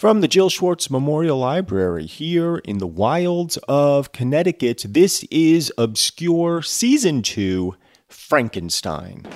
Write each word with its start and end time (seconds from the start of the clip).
From 0.00 0.22
the 0.22 0.28
Jill 0.28 0.48
Schwartz 0.48 0.90
Memorial 0.90 1.36
Library 1.36 2.06
here 2.06 2.56
in 2.56 2.78
the 2.78 2.86
wilds 2.86 3.58
of 3.68 4.12
Connecticut, 4.12 4.86
this 4.88 5.24
is 5.30 5.70
Obscure 5.76 6.62
Season 6.62 7.20
2 7.20 7.74
Frankenstein. 8.08 9.26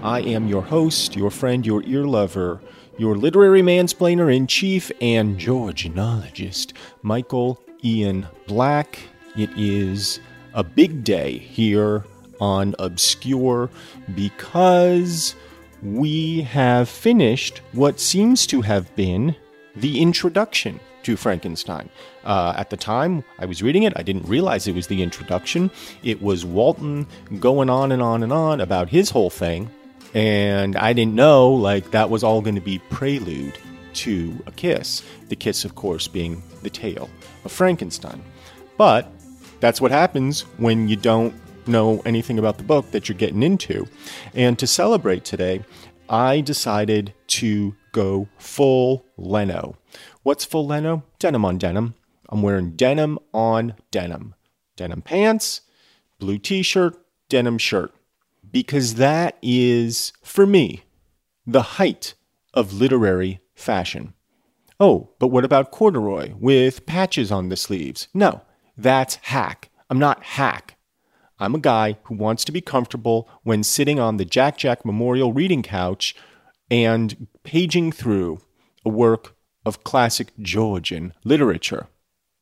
I 0.00 0.20
am 0.20 0.46
your 0.46 0.62
host, 0.62 1.16
your 1.16 1.32
friend, 1.32 1.66
your 1.66 1.82
ear 1.82 2.04
lover, 2.04 2.62
your 2.96 3.16
literary 3.16 3.62
mansplainer 3.62 4.32
in 4.32 4.46
chief, 4.46 4.92
and 5.00 5.40
Georgianologist, 5.40 6.72
Michael 7.02 7.60
Ian 7.82 8.28
Black. 8.46 9.00
It 9.36 9.50
is 9.56 10.20
a 10.54 10.62
big 10.62 11.02
day 11.02 11.38
here 11.38 12.04
on 12.40 12.76
Obscure 12.78 13.70
because 14.14 15.34
we 15.82 16.42
have 16.42 16.88
finished 16.88 17.58
what 17.72 17.98
seems 17.98 18.46
to 18.46 18.60
have 18.60 18.94
been 18.94 19.34
the 19.76 20.00
introduction 20.00 20.80
to 21.02 21.16
Frankenstein. 21.16 21.88
Uh, 22.24 22.54
at 22.56 22.70
the 22.70 22.76
time 22.76 23.24
I 23.38 23.46
was 23.46 23.62
reading 23.62 23.82
it, 23.82 23.92
I 23.96 24.02
didn't 24.02 24.28
realize 24.28 24.66
it 24.66 24.74
was 24.74 24.86
the 24.86 25.02
introduction. 25.02 25.70
It 26.02 26.22
was 26.22 26.44
Walton 26.44 27.06
going 27.40 27.70
on 27.70 27.92
and 27.92 28.02
on 28.02 28.22
and 28.22 28.32
on 28.32 28.60
about 28.60 28.88
his 28.88 29.10
whole 29.10 29.30
thing, 29.30 29.70
and 30.14 30.76
I 30.76 30.92
didn't 30.92 31.14
know 31.14 31.50
like 31.50 31.90
that 31.90 32.10
was 32.10 32.22
all 32.22 32.40
going 32.40 32.54
to 32.54 32.60
be 32.60 32.78
prelude 32.90 33.58
to 33.94 34.42
a 34.46 34.52
kiss. 34.52 35.02
The 35.28 35.36
kiss, 35.36 35.64
of 35.64 35.74
course, 35.74 36.08
being 36.08 36.42
the 36.62 36.70
tale 36.70 37.10
of 37.44 37.52
Frankenstein. 37.52 38.22
But 38.78 39.10
that's 39.60 39.80
what 39.80 39.90
happens 39.90 40.42
when 40.58 40.88
you 40.88 40.96
don't 40.96 41.34
know 41.66 42.02
anything 42.04 42.38
about 42.38 42.58
the 42.58 42.64
book 42.64 42.90
that 42.90 43.08
you're 43.08 43.18
getting 43.18 43.42
into. 43.42 43.86
And 44.34 44.58
to 44.58 44.66
celebrate 44.66 45.24
today, 45.24 45.64
I 46.08 46.40
decided 46.40 47.14
to 47.28 47.74
go 47.92 48.28
full 48.38 49.06
Leno. 49.16 49.76
What's 50.22 50.44
full 50.44 50.66
Leno? 50.66 51.04
Denim 51.18 51.44
on 51.44 51.58
denim. 51.58 51.94
I'm 52.28 52.42
wearing 52.42 52.72
denim 52.72 53.18
on 53.32 53.74
denim. 53.90 54.34
Denim 54.76 55.02
pants, 55.02 55.60
blue 56.18 56.38
t 56.38 56.62
shirt, 56.62 56.96
denim 57.28 57.58
shirt. 57.58 57.92
Because 58.50 58.94
that 58.94 59.38
is, 59.42 60.12
for 60.22 60.46
me, 60.46 60.82
the 61.46 61.62
height 61.62 62.14
of 62.52 62.72
literary 62.72 63.40
fashion. 63.54 64.14
Oh, 64.80 65.10
but 65.18 65.28
what 65.28 65.44
about 65.44 65.70
corduroy 65.70 66.32
with 66.38 66.86
patches 66.86 67.30
on 67.30 67.48
the 67.48 67.56
sleeves? 67.56 68.08
No, 68.12 68.42
that's 68.76 69.16
hack. 69.16 69.70
I'm 69.88 69.98
not 69.98 70.22
hack. 70.22 70.76
I'm 71.38 71.54
a 71.54 71.60
guy 71.60 71.98
who 72.04 72.14
wants 72.14 72.44
to 72.44 72.52
be 72.52 72.60
comfortable 72.60 73.28
when 73.42 73.62
sitting 73.62 73.98
on 73.98 74.16
the 74.16 74.24
Jack 74.24 74.56
Jack 74.56 74.84
Memorial 74.84 75.32
reading 75.32 75.62
couch 75.62 76.14
and 76.72 77.28
paging 77.42 77.92
through 77.92 78.40
a 78.82 78.88
work 78.88 79.36
of 79.66 79.84
classic 79.84 80.32
Georgian 80.40 81.12
literature. 81.22 81.86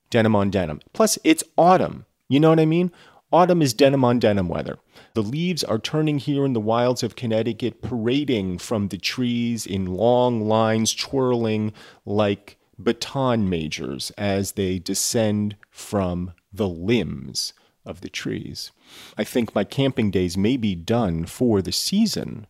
Denim 0.08 0.36
on 0.36 0.50
denim. 0.50 0.80
Plus, 0.92 1.18
it's 1.24 1.42
autumn. 1.58 2.06
You 2.28 2.38
know 2.38 2.50
what 2.50 2.60
I 2.60 2.64
mean? 2.64 2.92
Autumn 3.32 3.60
is 3.60 3.74
denim 3.74 4.04
on 4.04 4.20
denim 4.20 4.48
weather. 4.48 4.78
The 5.14 5.22
leaves 5.22 5.64
are 5.64 5.80
turning 5.80 6.18
here 6.18 6.44
in 6.44 6.52
the 6.52 6.60
wilds 6.60 7.02
of 7.02 7.16
Connecticut, 7.16 7.82
parading 7.82 8.58
from 8.58 8.88
the 8.88 8.98
trees 8.98 9.66
in 9.66 9.86
long 9.86 10.46
lines, 10.46 10.94
twirling 10.94 11.72
like 12.06 12.56
baton 12.78 13.50
majors 13.50 14.12
as 14.12 14.52
they 14.52 14.78
descend 14.78 15.56
from 15.70 16.32
the 16.52 16.68
limbs 16.68 17.52
of 17.84 18.00
the 18.00 18.08
trees. 18.08 18.70
I 19.16 19.24
think 19.24 19.54
my 19.54 19.64
camping 19.64 20.10
days 20.10 20.36
may 20.36 20.56
be 20.56 20.74
done 20.74 21.26
for 21.26 21.62
the 21.62 21.72
season. 21.72 22.46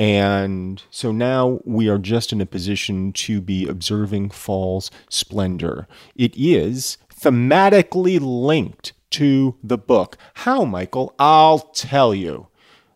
And 0.00 0.82
so 0.90 1.12
now 1.12 1.60
we 1.66 1.86
are 1.90 1.98
just 1.98 2.32
in 2.32 2.40
a 2.40 2.46
position 2.46 3.12
to 3.12 3.42
be 3.42 3.68
observing 3.68 4.30
fall's 4.30 4.90
splendor. 5.10 5.86
It 6.16 6.34
is 6.34 6.96
thematically 7.14 8.18
linked 8.18 8.94
to 9.10 9.56
the 9.62 9.76
book. 9.76 10.16
How, 10.34 10.64
Michael? 10.64 11.14
I'll 11.18 11.58
tell 11.58 12.14
you. 12.14 12.46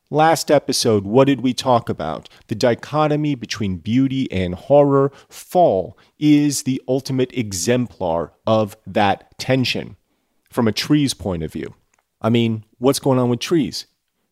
Last 0.09 0.51
episode, 0.51 1.05
what 1.05 1.27
did 1.27 1.43
we 1.43 1.53
talk 1.53 1.91
about? 1.91 2.31
The 2.47 2.55
dichotomy 2.55 3.35
between 3.35 3.77
beauty 3.77 4.31
and 4.33 4.55
horror. 4.55 5.13
Fall 5.29 5.99
is 6.19 6.63
the 6.63 6.81
ultimate 6.89 7.37
exemplar 7.37 8.33
of 8.47 8.79
that 8.87 9.39
tension 9.39 9.97
from 10.49 10.67
a 10.67 10.73
tree's 10.73 11.13
point 11.13 11.43
of 11.43 11.53
view. 11.53 11.75
I 12.23 12.31
mean, 12.31 12.65
what's 12.79 12.99
going 12.99 13.19
on 13.19 13.29
with 13.29 13.41
trees? 13.41 13.87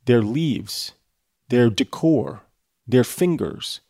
Their 0.07 0.23
leaves, 0.23 0.95
their 1.51 1.69
decor, 1.69 2.45
their 2.87 3.05
fingers, 3.05 3.81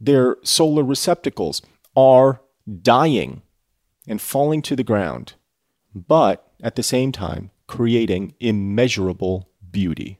their 0.00 0.36
solar 0.42 0.82
receptacles 0.82 1.62
are 1.96 2.40
dying 2.82 3.42
and 4.08 4.20
falling 4.20 4.62
to 4.62 4.76
the 4.76 4.84
ground, 4.84 5.34
but 5.94 6.52
at 6.62 6.76
the 6.76 6.82
same 6.82 7.12
time, 7.12 7.50
creating 7.66 8.34
immeasurable 8.40 9.48
beauty. 9.70 10.18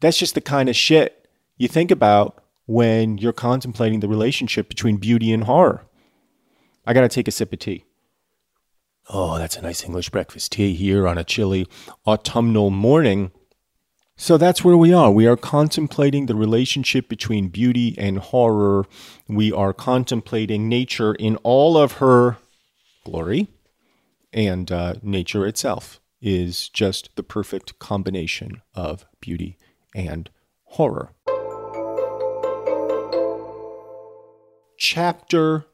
That's 0.00 0.18
just 0.18 0.34
the 0.34 0.40
kind 0.40 0.68
of 0.68 0.76
shit 0.76 1.28
you 1.56 1.68
think 1.68 1.90
about 1.90 2.42
when 2.66 3.18
you're 3.18 3.32
contemplating 3.32 4.00
the 4.00 4.08
relationship 4.08 4.68
between 4.68 4.96
beauty 4.96 5.32
and 5.32 5.44
horror. 5.44 5.84
I 6.86 6.92
got 6.92 7.02
to 7.02 7.08
take 7.08 7.28
a 7.28 7.30
sip 7.30 7.52
of 7.52 7.58
tea. 7.60 7.84
Oh, 9.08 9.38
that's 9.38 9.56
a 9.56 9.62
nice 9.62 9.84
English 9.84 10.10
breakfast 10.10 10.52
tea 10.52 10.74
here 10.74 11.06
on 11.06 11.18
a 11.18 11.24
chilly 11.24 11.66
autumnal 12.06 12.70
morning. 12.70 13.30
So 14.22 14.38
that's 14.38 14.62
where 14.62 14.76
we 14.76 14.92
are. 14.92 15.10
We 15.10 15.26
are 15.26 15.36
contemplating 15.36 16.26
the 16.26 16.36
relationship 16.36 17.08
between 17.08 17.48
beauty 17.48 17.96
and 17.98 18.18
horror. 18.18 18.86
We 19.26 19.50
are 19.50 19.72
contemplating 19.72 20.68
nature 20.68 21.12
in 21.14 21.38
all 21.38 21.76
of 21.76 21.94
her 21.94 22.36
glory, 23.04 23.48
and 24.32 24.70
uh, 24.70 24.94
nature 25.02 25.44
itself 25.44 26.00
is 26.20 26.68
just 26.68 27.10
the 27.16 27.24
perfect 27.24 27.80
combination 27.80 28.62
of 28.76 29.06
beauty 29.20 29.58
and 29.92 30.30
horror. 30.66 31.10
Chapter 34.78 35.64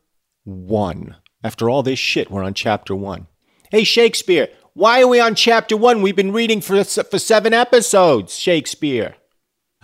1 0.45 1.17
after 1.45 1.69
all 1.69 1.83
this 1.83 1.99
shit, 1.99 2.31
we're 2.31 2.43
on 2.43 2.55
chapter 2.55 2.97
one. 2.97 3.27
Hey, 3.71 3.85
Shakespeare, 3.85 4.49
why 4.79 5.03
are 5.03 5.09
we 5.09 5.19
on 5.19 5.35
chapter 5.35 5.77
one? 5.77 6.03
We've 6.03 6.15
been 6.15 6.33
reading 6.33 6.61
for, 6.61 6.85
for 6.85 7.19
seven 7.19 7.53
episodes, 7.53 8.37
Shakespeare. 8.37 9.17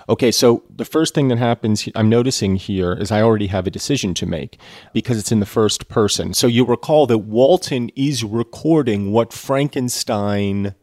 Okay, 0.09 0.31
so 0.31 0.63
the 0.71 0.85
first 0.85 1.15
thing 1.15 1.27
that 1.29 1.39
happens, 1.39 1.89
I'm 1.97 2.09
noticing 2.09 2.55
here, 2.55 2.93
is 2.93 3.11
I 3.11 3.21
already 3.21 3.49
have 3.49 3.67
a 3.67 3.73
decision 3.73 4.15
to 4.15 4.27
make 4.27 4.57
because 4.93 5.19
it's 5.19 5.33
in 5.33 5.41
the 5.41 5.47
first 5.47 5.89
person. 5.89 6.33
So 6.33 6.47
you 6.47 6.65
recall 6.65 7.09
that 7.09 7.19
Walton 7.19 7.91
is 7.97 8.23
recording 8.23 9.11
what 9.11 9.33
Frankenstein, 9.33 10.77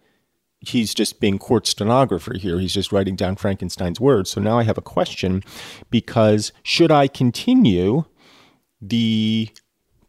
he's 0.59 0.93
just 0.93 1.21
being 1.21 1.39
court 1.39 1.65
stenographer 1.65 2.33
here. 2.37 2.59
He's 2.59 2.73
just 2.73 2.91
writing 2.91 3.15
down 3.15 3.37
Frankenstein's 3.37 4.01
words. 4.01 4.29
So 4.31 4.41
now 4.41 4.59
I 4.59 4.63
have 4.63 4.77
a 4.77 4.81
question 4.81 5.41
because 5.89 6.51
should 6.63 6.91
I 6.91 7.07
continue 7.07 8.03
the 8.81 9.51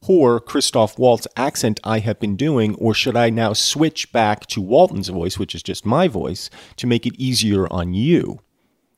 poor 0.02 0.40
Christoph 0.40 0.98
Waltz 0.98 1.26
accent 1.36 1.80
I 1.84 2.00
have 2.00 2.20
been 2.20 2.36
doing, 2.36 2.74
or 2.74 2.92
should 2.92 3.16
I 3.16 3.30
now 3.30 3.54
switch 3.54 4.12
back 4.12 4.46
to 4.48 4.60
Walton's 4.60 5.08
voice, 5.08 5.38
which 5.38 5.54
is 5.54 5.62
just 5.62 5.86
my 5.86 6.08
voice, 6.08 6.50
to 6.76 6.86
make 6.86 7.06
it 7.06 7.14
easier 7.18 7.72
on 7.72 7.94
you? 7.94 8.40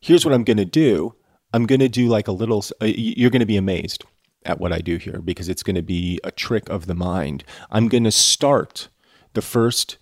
Here's 0.00 0.24
what 0.24 0.34
I'm 0.34 0.44
going 0.44 0.56
to 0.56 0.64
do 0.64 1.14
I'm 1.52 1.66
going 1.66 1.80
to 1.80 1.88
do 1.88 2.08
like 2.08 2.26
a 2.26 2.32
little, 2.32 2.64
uh, 2.82 2.86
you're 2.86 3.30
going 3.30 3.40
to 3.40 3.46
be 3.46 3.56
amazed. 3.56 4.04
at 4.44 4.58
what 4.60 4.72
I 4.72 4.78
do 4.80 4.96
here 4.96 5.20
because 5.22 5.48
it's 5.48 5.62
going 5.62 5.76
to 5.76 5.82
be 5.82 6.20
a 6.22 6.30
trick 6.30 6.68
of 6.68 6.86
the 6.86 6.94
mind. 6.94 7.44
I'm 7.70 7.88
going 7.88 8.04
to 8.04 8.10
start 8.10 8.88
the 9.32 9.42
first 9.42 9.96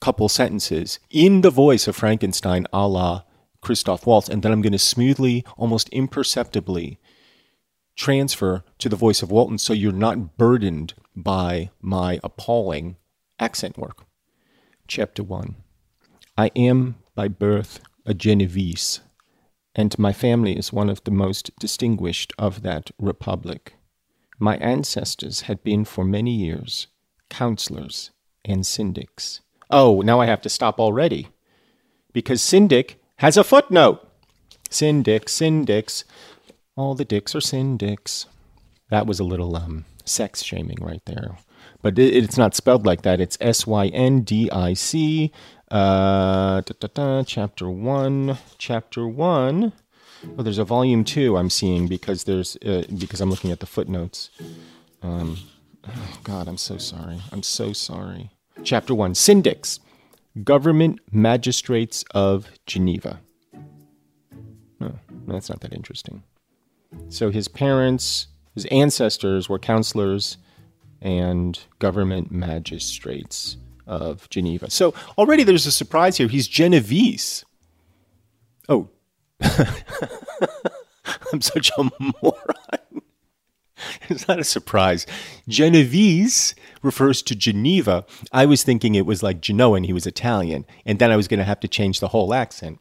couple 0.00 0.28
sentences 0.28 0.98
in 1.10 1.42
the 1.42 1.50
voice 1.50 1.86
of 1.86 1.96
Frankenstein 1.96 2.66
a 2.72 2.88
la 2.88 3.22
Christoph 3.60 4.06
Waltz, 4.06 4.28
and 4.28 4.42
then 4.42 4.52
I'm 4.52 4.62
going 4.62 4.72
to 4.72 4.78
smoothly, 4.78 5.44
almost 5.56 5.88
imperceptibly, 5.88 6.98
transfer 7.96 8.64
to 8.78 8.88
the 8.88 8.96
voice 8.96 9.22
of 9.22 9.30
Walton 9.30 9.58
so 9.58 9.72
you're 9.72 9.92
not 9.92 10.36
burdened 10.36 10.94
by 11.14 11.70
my 11.80 12.18
appalling 12.22 12.96
accent 13.38 13.78
work. 13.78 14.04
Chapter 14.88 15.22
1 15.22 15.56
I 16.36 16.50
am 16.56 16.96
by 17.14 17.28
birth 17.28 17.80
a 18.04 18.14
Genevese, 18.14 19.00
and 19.74 19.98
my 19.98 20.12
family 20.12 20.56
is 20.56 20.72
one 20.72 20.90
of 20.90 21.02
the 21.04 21.10
most 21.10 21.50
distinguished 21.58 22.32
of 22.38 22.62
that 22.62 22.90
republic. 22.98 23.74
My 24.38 24.56
ancestors 24.56 25.42
had 25.42 25.62
been 25.62 25.84
for 25.84 26.04
many 26.04 26.32
years 26.32 26.88
counselors 27.30 28.10
and 28.44 28.62
syndics. 28.62 29.40
Oh, 29.70 30.02
now 30.02 30.20
I 30.20 30.26
have 30.26 30.42
to 30.42 30.48
stop 30.48 30.78
already. 30.78 31.28
Because 32.12 32.42
syndic 32.42 33.00
has 33.16 33.36
a 33.36 33.44
footnote. 33.44 34.06
Syndic, 34.70 35.26
syndics. 35.26 36.04
All 36.76 36.94
the 36.94 37.04
dicks 37.04 37.34
are 37.34 37.40
syndics. 37.40 38.26
That 38.90 39.06
was 39.06 39.20
a 39.20 39.24
little 39.24 39.56
um, 39.56 39.84
sex 40.04 40.42
shaming 40.42 40.78
right 40.80 41.02
there. 41.06 41.36
But 41.82 41.98
it, 41.98 42.14
it's 42.16 42.36
not 42.36 42.54
spelled 42.54 42.84
like 42.84 43.02
that. 43.02 43.20
It's 43.20 43.38
S 43.40 43.66
Y 43.66 43.86
N 43.88 44.22
D 44.22 44.50
I 44.50 44.74
C. 44.74 45.32
Uh, 45.70 46.62
chapter 47.26 47.70
1. 47.70 48.38
Chapter 48.58 49.06
1. 49.06 49.72
Oh, 50.38 50.42
there's 50.42 50.58
a 50.58 50.64
volume 50.64 51.04
2 51.04 51.36
I'm 51.36 51.50
seeing 51.50 51.86
because 51.86 52.24
there's 52.24 52.56
uh, 52.64 52.84
because 52.98 53.20
I'm 53.20 53.30
looking 53.30 53.50
at 53.50 53.60
the 53.60 53.66
footnotes. 53.66 54.30
Um, 55.02 55.38
oh 55.86 56.18
God, 56.22 56.48
I'm 56.48 56.56
so 56.56 56.78
sorry. 56.78 57.20
I'm 57.30 57.42
so 57.42 57.72
sorry. 57.72 58.30
Chapter 58.62 58.94
1 58.94 59.12
Syndics, 59.14 59.80
Government 60.42 61.00
Magistrates 61.12 62.04
of 62.14 62.48
Geneva. 62.66 63.20
Oh, 64.80 64.98
that's 65.26 65.48
not 65.50 65.60
that 65.60 65.74
interesting. 65.74 66.22
So 67.08 67.30
his 67.30 67.48
parents, 67.48 68.28
his 68.54 68.66
ancestors 68.66 69.48
were 69.48 69.58
counselors 69.58 70.36
and 71.00 71.58
government 71.78 72.30
magistrates 72.30 73.56
of 73.86 74.28
Geneva. 74.30 74.70
So 74.70 74.94
already 75.18 75.42
there's 75.44 75.66
a 75.66 75.72
surprise 75.72 76.16
here. 76.16 76.28
He's 76.28 76.48
Genovese. 76.48 77.44
Oh, 78.68 78.88
I'm 81.32 81.40
such 81.40 81.70
a 81.76 81.90
moron. 82.22 83.02
it's 84.08 84.28
not 84.28 84.38
a 84.38 84.44
surprise. 84.44 85.06
Genovese 85.48 86.54
refers 86.82 87.22
to 87.22 87.34
Geneva. 87.34 88.04
I 88.32 88.46
was 88.46 88.62
thinking 88.62 88.94
it 88.94 89.06
was 89.06 89.22
like 89.22 89.40
Genoan, 89.40 89.86
he 89.86 89.92
was 89.92 90.06
Italian, 90.06 90.64
and 90.84 90.98
then 90.98 91.10
I 91.10 91.16
was 91.16 91.28
going 91.28 91.38
to 91.38 91.44
have 91.44 91.60
to 91.60 91.68
change 91.68 92.00
the 92.00 92.08
whole 92.08 92.34
accent. 92.34 92.80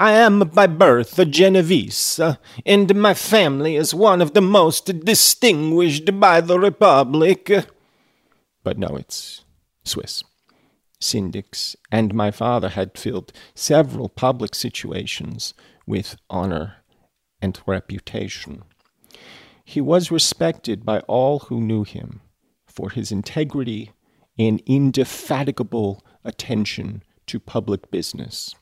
I 0.00 0.12
am 0.12 0.38
by 0.38 0.66
birth 0.66 1.18
a 1.18 1.26
Genevese, 1.26 2.18
uh, 2.18 2.36
and 2.64 2.94
my 2.94 3.12
family 3.12 3.76
is 3.76 3.92
one 3.92 4.22
of 4.22 4.32
the 4.32 4.40
most 4.40 4.86
distinguished 5.04 6.18
by 6.18 6.40
the 6.40 6.58
Republic. 6.58 7.52
But 8.64 8.78
no, 8.78 8.96
it's 8.96 9.44
Swiss. 9.84 10.24
Syndics 11.02 11.76
and 11.92 12.14
my 12.14 12.30
father 12.30 12.70
had 12.70 12.96
filled 12.96 13.34
several 13.54 14.08
public 14.08 14.54
situations 14.54 15.52
with 15.86 16.16
honor 16.30 16.76
and 17.42 17.60
reputation. 17.66 18.62
He 19.66 19.82
was 19.82 20.10
respected 20.10 20.86
by 20.86 21.00
all 21.00 21.40
who 21.40 21.60
knew 21.60 21.84
him 21.84 22.22
for 22.66 22.88
his 22.88 23.12
integrity 23.12 23.92
and 24.38 24.62
indefatigable 24.64 26.02
attention 26.24 27.02
to 27.26 27.38
public 27.38 27.90
business. 27.90 28.54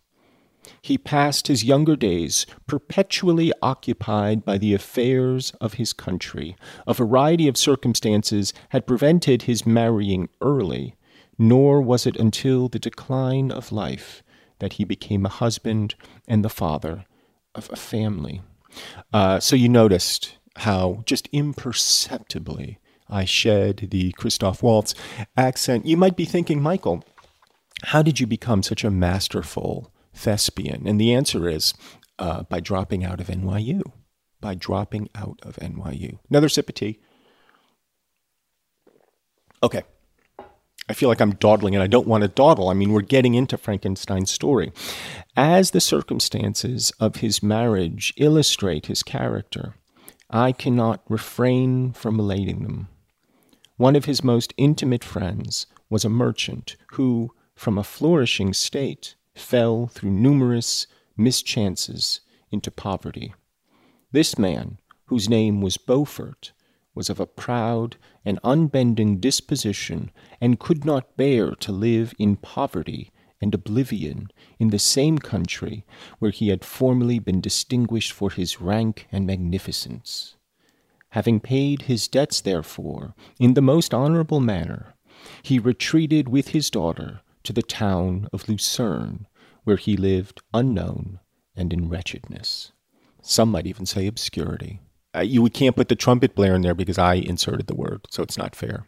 He 0.82 0.98
passed 0.98 1.46
his 1.46 1.64
younger 1.64 1.96
days 1.96 2.46
perpetually 2.66 3.52
occupied 3.62 4.44
by 4.44 4.58
the 4.58 4.74
affairs 4.74 5.52
of 5.60 5.74
his 5.74 5.92
country. 5.92 6.56
A 6.86 6.94
variety 6.94 7.48
of 7.48 7.56
circumstances 7.56 8.52
had 8.70 8.86
prevented 8.86 9.42
his 9.42 9.66
marrying 9.66 10.28
early, 10.40 10.94
nor 11.38 11.80
was 11.80 12.06
it 12.06 12.16
until 12.16 12.68
the 12.68 12.78
decline 12.78 13.50
of 13.50 13.72
life 13.72 14.22
that 14.58 14.74
he 14.74 14.84
became 14.84 15.24
a 15.24 15.30
husband 15.30 15.94
and 16.26 16.44
the 16.44 16.48
father 16.48 17.04
of 17.54 17.70
a 17.72 17.76
family. 17.76 18.42
Uh, 19.12 19.40
so 19.40 19.56
you 19.56 19.68
noticed 19.68 20.36
how 20.56 21.02
just 21.06 21.28
imperceptibly 21.32 22.78
I 23.08 23.24
shed 23.24 23.88
the 23.90 24.12
Christoph 24.12 24.62
Waltz 24.62 24.94
accent. 25.36 25.86
You 25.86 25.96
might 25.96 26.16
be 26.16 26.24
thinking, 26.24 26.60
Michael, 26.60 27.04
how 27.84 28.02
did 28.02 28.20
you 28.20 28.26
become 28.26 28.62
such 28.62 28.84
a 28.84 28.90
masterful 28.90 29.90
thespian? 30.18 30.86
And 30.86 31.00
the 31.00 31.14
answer 31.14 31.48
is 31.48 31.74
uh, 32.18 32.42
by 32.44 32.60
dropping 32.60 33.04
out 33.04 33.20
of 33.20 33.28
NYU. 33.28 33.82
By 34.40 34.54
dropping 34.54 35.08
out 35.14 35.38
of 35.42 35.56
NYU. 35.56 36.18
Another 36.28 36.48
sip 36.48 36.68
of 36.68 36.74
tea. 36.74 37.00
Okay. 39.62 39.82
I 40.88 40.94
feel 40.94 41.08
like 41.08 41.20
I'm 41.20 41.34
dawdling 41.34 41.74
and 41.74 41.82
I 41.82 41.86
don't 41.86 42.06
want 42.06 42.22
to 42.22 42.28
dawdle. 42.28 42.68
I 42.68 42.74
mean, 42.74 42.92
we're 42.92 43.02
getting 43.02 43.34
into 43.34 43.58
Frankenstein's 43.58 44.30
story. 44.30 44.72
As 45.36 45.72
the 45.72 45.80
circumstances 45.80 46.92
of 46.98 47.16
his 47.16 47.42
marriage 47.42 48.14
illustrate 48.16 48.86
his 48.86 49.02
character, 49.02 49.74
I 50.30 50.52
cannot 50.52 51.02
refrain 51.08 51.92
from 51.92 52.16
relating 52.16 52.62
them. 52.62 52.88
One 53.76 53.96
of 53.96 54.06
his 54.06 54.24
most 54.24 54.54
intimate 54.56 55.04
friends 55.04 55.66
was 55.90 56.04
a 56.04 56.10
merchant 56.10 56.76
who, 56.92 57.32
from 57.54 57.78
a 57.78 57.84
flourishing 57.84 58.52
state, 58.52 59.14
fell 59.38 59.86
through 59.86 60.10
numerous 60.10 60.86
mischances 61.16 62.20
into 62.50 62.70
poverty. 62.70 63.34
This 64.12 64.38
man, 64.38 64.78
whose 65.06 65.28
name 65.28 65.60
was 65.60 65.76
Beaufort, 65.76 66.52
was 66.94 67.08
of 67.08 67.20
a 67.20 67.26
proud 67.26 67.96
and 68.24 68.40
unbending 68.42 69.20
disposition, 69.20 70.10
and 70.40 70.58
could 70.58 70.84
not 70.84 71.16
bear 71.16 71.52
to 71.52 71.70
live 71.70 72.12
in 72.18 72.36
poverty 72.36 73.10
and 73.40 73.54
oblivion 73.54 74.28
in 74.58 74.70
the 74.70 74.78
same 74.78 75.18
country 75.18 75.84
where 76.18 76.32
he 76.32 76.48
had 76.48 76.64
formerly 76.64 77.20
been 77.20 77.40
distinguished 77.40 78.10
for 78.10 78.30
his 78.30 78.60
rank 78.60 79.06
and 79.12 79.26
magnificence. 79.26 80.34
Having 81.10 81.40
paid 81.40 81.82
his 81.82 82.08
debts, 82.08 82.40
therefore, 82.40 83.14
in 83.38 83.54
the 83.54 83.62
most 83.62 83.94
honorable 83.94 84.40
manner, 84.40 84.94
he 85.42 85.58
retreated 85.58 86.28
with 86.28 86.48
his 86.48 86.68
daughter 86.68 87.20
to 87.44 87.52
the 87.52 87.62
town 87.62 88.28
of 88.32 88.48
Lucerne, 88.48 89.27
where 89.68 89.76
he 89.76 89.98
lived 89.98 90.40
unknown 90.54 91.20
and 91.54 91.74
in 91.74 91.90
wretchedness. 91.90 92.72
Some 93.20 93.50
might 93.50 93.66
even 93.66 93.84
say 93.84 94.06
obscurity. 94.06 94.80
Uh, 95.14 95.20
you 95.20 95.46
can't 95.50 95.76
put 95.76 95.90
the 95.90 95.94
trumpet 95.94 96.34
blare 96.34 96.54
in 96.54 96.62
there 96.62 96.74
because 96.74 96.96
I 96.96 97.16
inserted 97.16 97.66
the 97.66 97.74
word, 97.74 98.06
so 98.08 98.22
it's 98.22 98.38
not 98.38 98.56
fair. 98.56 98.86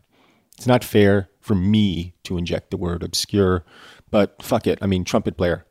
It's 0.57 0.67
not 0.67 0.83
fair 0.83 1.29
for 1.39 1.55
me 1.55 2.15
to 2.25 2.39
inject 2.39 2.71
the 2.71 2.79
word 2.79 3.03
obscure 3.03 3.67
but 4.11 4.43
fuck 4.43 4.67
it. 4.67 4.79
I 4.81 4.87
mean, 4.87 5.05
trumpet 5.05 5.37
player. 5.37 5.67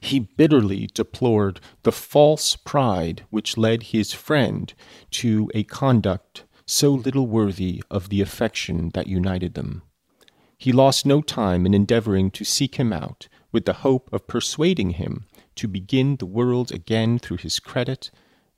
He 0.00 0.20
bitterly 0.20 0.88
deplored 0.94 1.60
the 1.82 1.92
false 1.92 2.54
pride 2.54 3.24
which 3.30 3.56
led 3.56 3.84
his 3.84 4.12
friend 4.12 4.72
to 5.10 5.50
a 5.52 5.64
conduct 5.64 6.44
so 6.64 6.90
little 6.90 7.26
worthy 7.26 7.82
of 7.90 8.08
the 8.08 8.20
affection 8.20 8.90
that 8.94 9.08
united 9.08 9.54
them. 9.54 9.82
He 10.64 10.72
lost 10.72 11.04
no 11.04 11.20
time 11.20 11.66
in 11.66 11.74
endeavoring 11.74 12.30
to 12.30 12.42
seek 12.42 12.76
him 12.76 12.90
out, 12.90 13.28
with 13.52 13.66
the 13.66 13.84
hope 13.84 14.10
of 14.14 14.26
persuading 14.26 14.92
him 14.92 15.26
to 15.56 15.68
begin 15.68 16.16
the 16.16 16.24
world 16.24 16.72
again 16.72 17.18
through 17.18 17.36
his 17.36 17.60
credit 17.60 18.10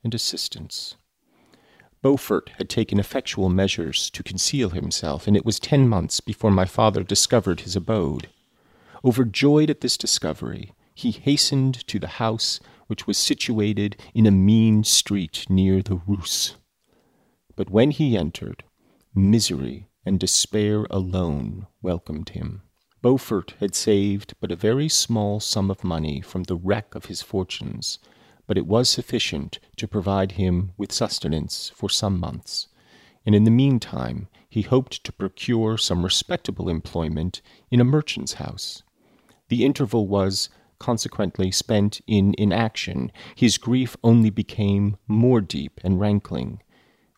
and 0.05 0.15
assistance. 0.15 0.95
Beaufort 2.01 2.49
had 2.59 2.69
taken 2.69 2.97
effectual 2.97 3.49
measures 3.49 4.09
to 4.11 4.23
conceal 4.23 4.69
himself, 4.69 5.27
and 5.27 5.35
it 5.35 5.45
was 5.45 5.59
ten 5.59 5.89
months 5.89 6.21
before 6.21 6.49
my 6.49 6.63
father 6.63 7.03
discovered 7.03 7.59
his 7.59 7.75
abode. 7.75 8.29
Overjoyed 9.03 9.69
at 9.69 9.81
this 9.81 9.97
discovery, 9.97 10.71
he 10.95 11.11
hastened 11.11 11.85
to 11.87 11.99
the 11.99 12.15
house 12.23 12.61
which 12.87 13.05
was 13.05 13.17
situated 13.17 13.97
in 14.13 14.25
a 14.25 14.31
mean 14.31 14.85
street 14.85 15.45
near 15.49 15.81
the 15.81 15.99
Reuss. 16.07 16.55
But 17.57 17.69
when 17.69 17.91
he 17.91 18.15
entered, 18.15 18.63
misery 19.13 19.89
and 20.07 20.19
despair 20.19 20.85
alone 20.89 21.67
welcomed 21.81 22.29
him. 22.29 22.61
Beaufort 23.01 23.53
had 23.59 23.75
saved 23.75 24.33
but 24.39 24.51
a 24.51 24.55
very 24.55 24.89
small 24.89 25.39
sum 25.39 25.69
of 25.69 25.83
money 25.83 26.21
from 26.21 26.43
the 26.43 26.55
wreck 26.55 26.95
of 26.95 27.05
his 27.05 27.21
fortunes, 27.21 27.99
but 28.47 28.57
it 28.57 28.65
was 28.65 28.89
sufficient 28.89 29.59
to 29.75 29.87
provide 29.87 30.33
him 30.33 30.71
with 30.77 30.91
sustenance 30.91 31.71
for 31.75 31.89
some 31.89 32.19
months, 32.19 32.69
and 33.25 33.35
in 33.35 33.43
the 33.43 33.51
meantime 33.51 34.27
he 34.49 34.61
hoped 34.61 35.03
to 35.03 35.11
procure 35.11 35.77
some 35.77 36.03
respectable 36.03 36.69
employment 36.69 37.41
in 37.69 37.81
a 37.81 37.83
merchant's 37.83 38.33
house. 38.33 38.83
The 39.49 39.65
interval 39.65 40.07
was 40.07 40.49
consequently 40.79 41.51
spent 41.51 42.01
in 42.07 42.33
inaction, 42.37 43.11
his 43.35 43.57
grief 43.57 43.97
only 44.03 44.29
became 44.29 44.97
more 45.07 45.41
deep 45.41 45.79
and 45.83 45.99
rankling. 45.99 46.61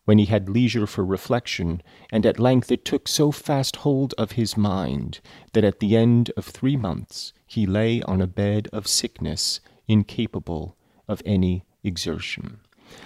When 0.06 0.18
he 0.18 0.25
had 0.25 0.50
leisure 0.50 0.88
for 0.88 1.06
reflection, 1.06 1.82
and 2.12 2.25
at 2.25 2.39
length 2.39 2.72
it 2.72 2.84
took 2.84 3.08
so 3.08 3.32
fast 3.32 3.77
hold 3.77 4.15
of 4.18 4.32
his 4.32 4.58
mind 4.58 5.20
that 5.53 5.63
at 5.63 5.79
the 5.79 5.96
end 5.96 6.32
of 6.36 6.46
three 6.46 6.75
months 6.75 7.34
he 7.46 7.65
lay 7.65 8.01
on 8.03 8.22
a 8.22 8.27
bed 8.27 8.68
of 8.74 8.88
sickness, 8.88 9.60
incapable 9.88 10.75
of 11.08 11.22
any 11.25 11.63
exertion. 11.84 12.60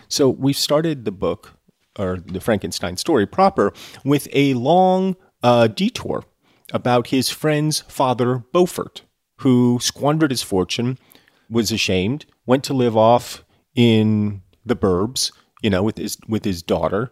So 0.07 0.29
we've 0.29 0.57
started 0.57 1.03
the 1.03 1.12
book, 1.12 1.53
or 1.97 2.19
the 2.25 2.39
Frankenstein 2.39 2.97
story 2.97 3.25
proper, 3.25 3.73
with 4.05 4.27
a 4.31 4.53
long 4.53 5.15
uh, 5.41 5.67
detour 5.67 6.23
about 6.71 7.07
his 7.07 7.29
friend's 7.29 7.81
father, 7.81 8.43
Beaufort, 8.53 9.03
who 9.38 9.77
squandered 9.81 10.31
his 10.31 10.41
fortune, 10.41 10.97
was 11.50 11.71
ashamed, 11.71 12.25
went 12.45 12.63
to 12.63 12.73
live 12.73 12.95
off 12.95 13.43
in 13.75 14.41
the 14.65 14.75
burbs, 14.75 15.31
you 15.63 15.70
know, 15.70 15.82
with 15.82 15.98
his 15.98 16.17
with 16.27 16.46
his 16.46 16.62
daughter. 16.62 17.12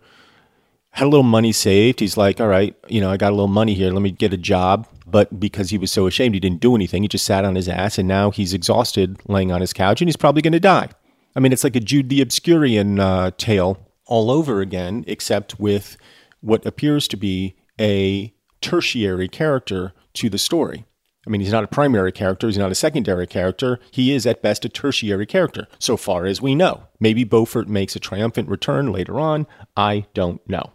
Had 0.96 1.06
a 1.06 1.10
little 1.10 1.24
money 1.24 1.54
saved. 1.54 2.02
He's 2.02 2.18
like, 2.18 2.42
all 2.42 2.50
right, 2.50 2.76
you 2.90 3.00
know, 3.00 3.10
I 3.10 3.16
got 3.16 3.30
a 3.30 3.36
little 3.36 3.48
money 3.48 3.74
here. 3.74 3.92
Let 3.92 4.02
me 4.02 4.12
get 4.12 4.34
a 4.34 4.38
job. 4.38 4.88
But 5.08 5.40
because 5.40 5.70
he 5.70 5.78
was 5.78 5.90
so 5.90 6.06
ashamed, 6.06 6.36
he 6.36 6.40
didn't 6.42 6.60
do 6.60 6.76
anything. 6.76 7.02
He 7.02 7.08
just 7.08 7.26
sat 7.26 7.46
on 7.46 7.56
his 7.56 7.70
ass, 7.70 7.98
and 7.98 8.08
now 8.08 8.30
he's 8.30 8.54
exhausted, 8.54 9.20
laying 9.28 9.52
on 9.52 9.62
his 9.62 9.72
couch, 9.72 10.02
and 10.02 10.10
he's 10.10 10.18
probably 10.18 10.42
going 10.42 10.52
to 10.54 10.60
die. 10.60 10.90
I 11.34 11.40
mean, 11.40 11.54
it's 11.54 11.64
like 11.64 11.78
a 11.78 11.80
Jude 11.80 12.10
the 12.10 12.24
Obscurian 12.24 13.00
uh, 13.00 13.32
tale 13.38 13.88
all 14.06 14.30
over 14.30 14.60
again, 14.60 15.06
except 15.08 15.60
with 15.60 15.96
what 16.42 16.66
appears 16.66 17.08
to 17.08 17.18
be 17.18 17.56
a 17.80 18.34
tertiary 18.60 19.30
character 19.30 19.94
to 20.16 20.30
the 20.30 20.38
story. 20.38 20.86
I 21.26 21.30
mean, 21.30 21.42
he's 21.42 21.52
not 21.52 21.64
a 21.64 21.68
primary 21.68 22.12
character, 22.12 22.48
he's 22.48 22.58
not 22.58 22.72
a 22.72 22.76
secondary 22.76 23.28
character. 23.28 23.80
He 23.92 24.14
is 24.14 24.26
at 24.26 24.42
best 24.42 24.66
a 24.66 24.70
tertiary 24.70 25.28
character, 25.28 25.68
so 25.78 25.96
far 25.96 26.26
as 26.26 26.42
we 26.42 26.56
know. 26.56 26.88
Maybe 27.00 27.24
Beaufort 27.24 27.68
makes 27.68 27.96
a 27.96 28.00
triumphant 28.00 28.50
return 28.50 28.92
later 28.92 29.20
on. 29.20 29.46
I 29.78 30.06
don't 30.16 30.42
know. 30.50 30.72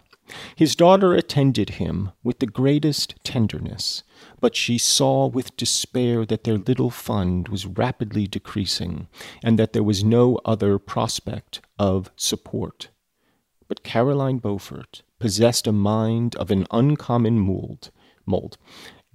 His 0.54 0.76
daughter 0.76 1.14
attended 1.14 1.70
him 1.70 2.12
with 2.22 2.38
the 2.38 2.46
greatest 2.46 3.14
tenderness, 3.22 4.02
but 4.40 4.56
she 4.56 4.78
saw 4.78 5.26
with 5.26 5.56
despair 5.56 6.24
that 6.26 6.44
their 6.44 6.58
little 6.58 6.90
fund 6.90 7.48
was 7.48 7.66
rapidly 7.66 8.26
decreasing, 8.26 9.08
and 9.42 9.58
that 9.58 9.72
there 9.72 9.84
was 9.84 10.04
no 10.04 10.38
other 10.44 10.78
prospect 10.78 11.60
of 11.78 12.10
support. 12.16 12.88
But 13.68 13.82
Caroline 13.82 14.38
Beaufort 14.38 15.02
possessed 15.18 15.66
a 15.66 15.72
mind 15.72 16.36
of 16.36 16.50
an 16.50 16.66
uncommon 16.70 17.38
mold, 17.38 17.90
mold, 18.26 18.58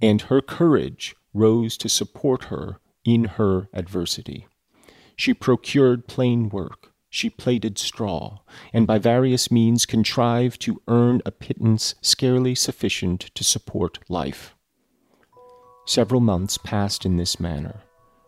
and 0.00 0.22
her 0.22 0.40
courage 0.40 1.14
rose 1.34 1.76
to 1.78 1.88
support 1.88 2.44
her 2.44 2.78
in 3.04 3.24
her 3.24 3.68
adversity. 3.72 4.46
She 5.16 5.34
procured 5.34 6.06
plain 6.06 6.48
work, 6.48 6.92
she 7.10 7.28
plaited 7.28 7.78
straw, 7.78 8.38
and 8.72 8.86
by 8.86 8.98
various 8.98 9.50
means 9.50 9.86
contrived 9.86 10.60
to 10.62 10.80
earn 10.88 11.20
a 11.26 11.30
pittance 11.30 11.94
scarcely 12.00 12.54
sufficient 12.54 13.30
to 13.34 13.44
support 13.44 13.98
life. 14.08 14.54
Several 15.86 16.20
months 16.20 16.58
passed 16.58 17.04
in 17.04 17.16
this 17.16 17.40
manner. 17.40 17.82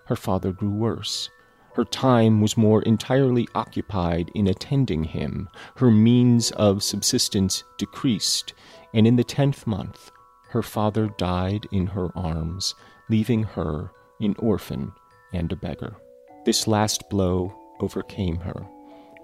Her 0.06 0.16
father 0.16 0.52
grew 0.52 0.70
worse. 0.70 1.30
Her 1.74 1.84
time 1.84 2.40
was 2.40 2.56
more 2.56 2.82
entirely 2.82 3.48
occupied 3.54 4.30
in 4.34 4.46
attending 4.46 5.04
him. 5.04 5.48
Her 5.76 5.90
means 5.90 6.50
of 6.52 6.82
subsistence 6.82 7.64
decreased, 7.78 8.54
and 8.92 9.06
in 9.06 9.16
the 9.16 9.24
tenth 9.24 9.66
month 9.66 10.10
her 10.54 10.62
father 10.62 11.08
died 11.18 11.66
in 11.72 11.88
her 11.88 12.16
arms, 12.16 12.76
leaving 13.08 13.42
her 13.42 13.90
an 14.20 14.34
orphan 14.38 14.92
and 15.32 15.50
a 15.52 15.56
beggar. 15.56 15.96
This 16.44 16.66
last 16.66 17.08
blow 17.10 17.52
overcame 17.80 18.36
her 18.36 18.66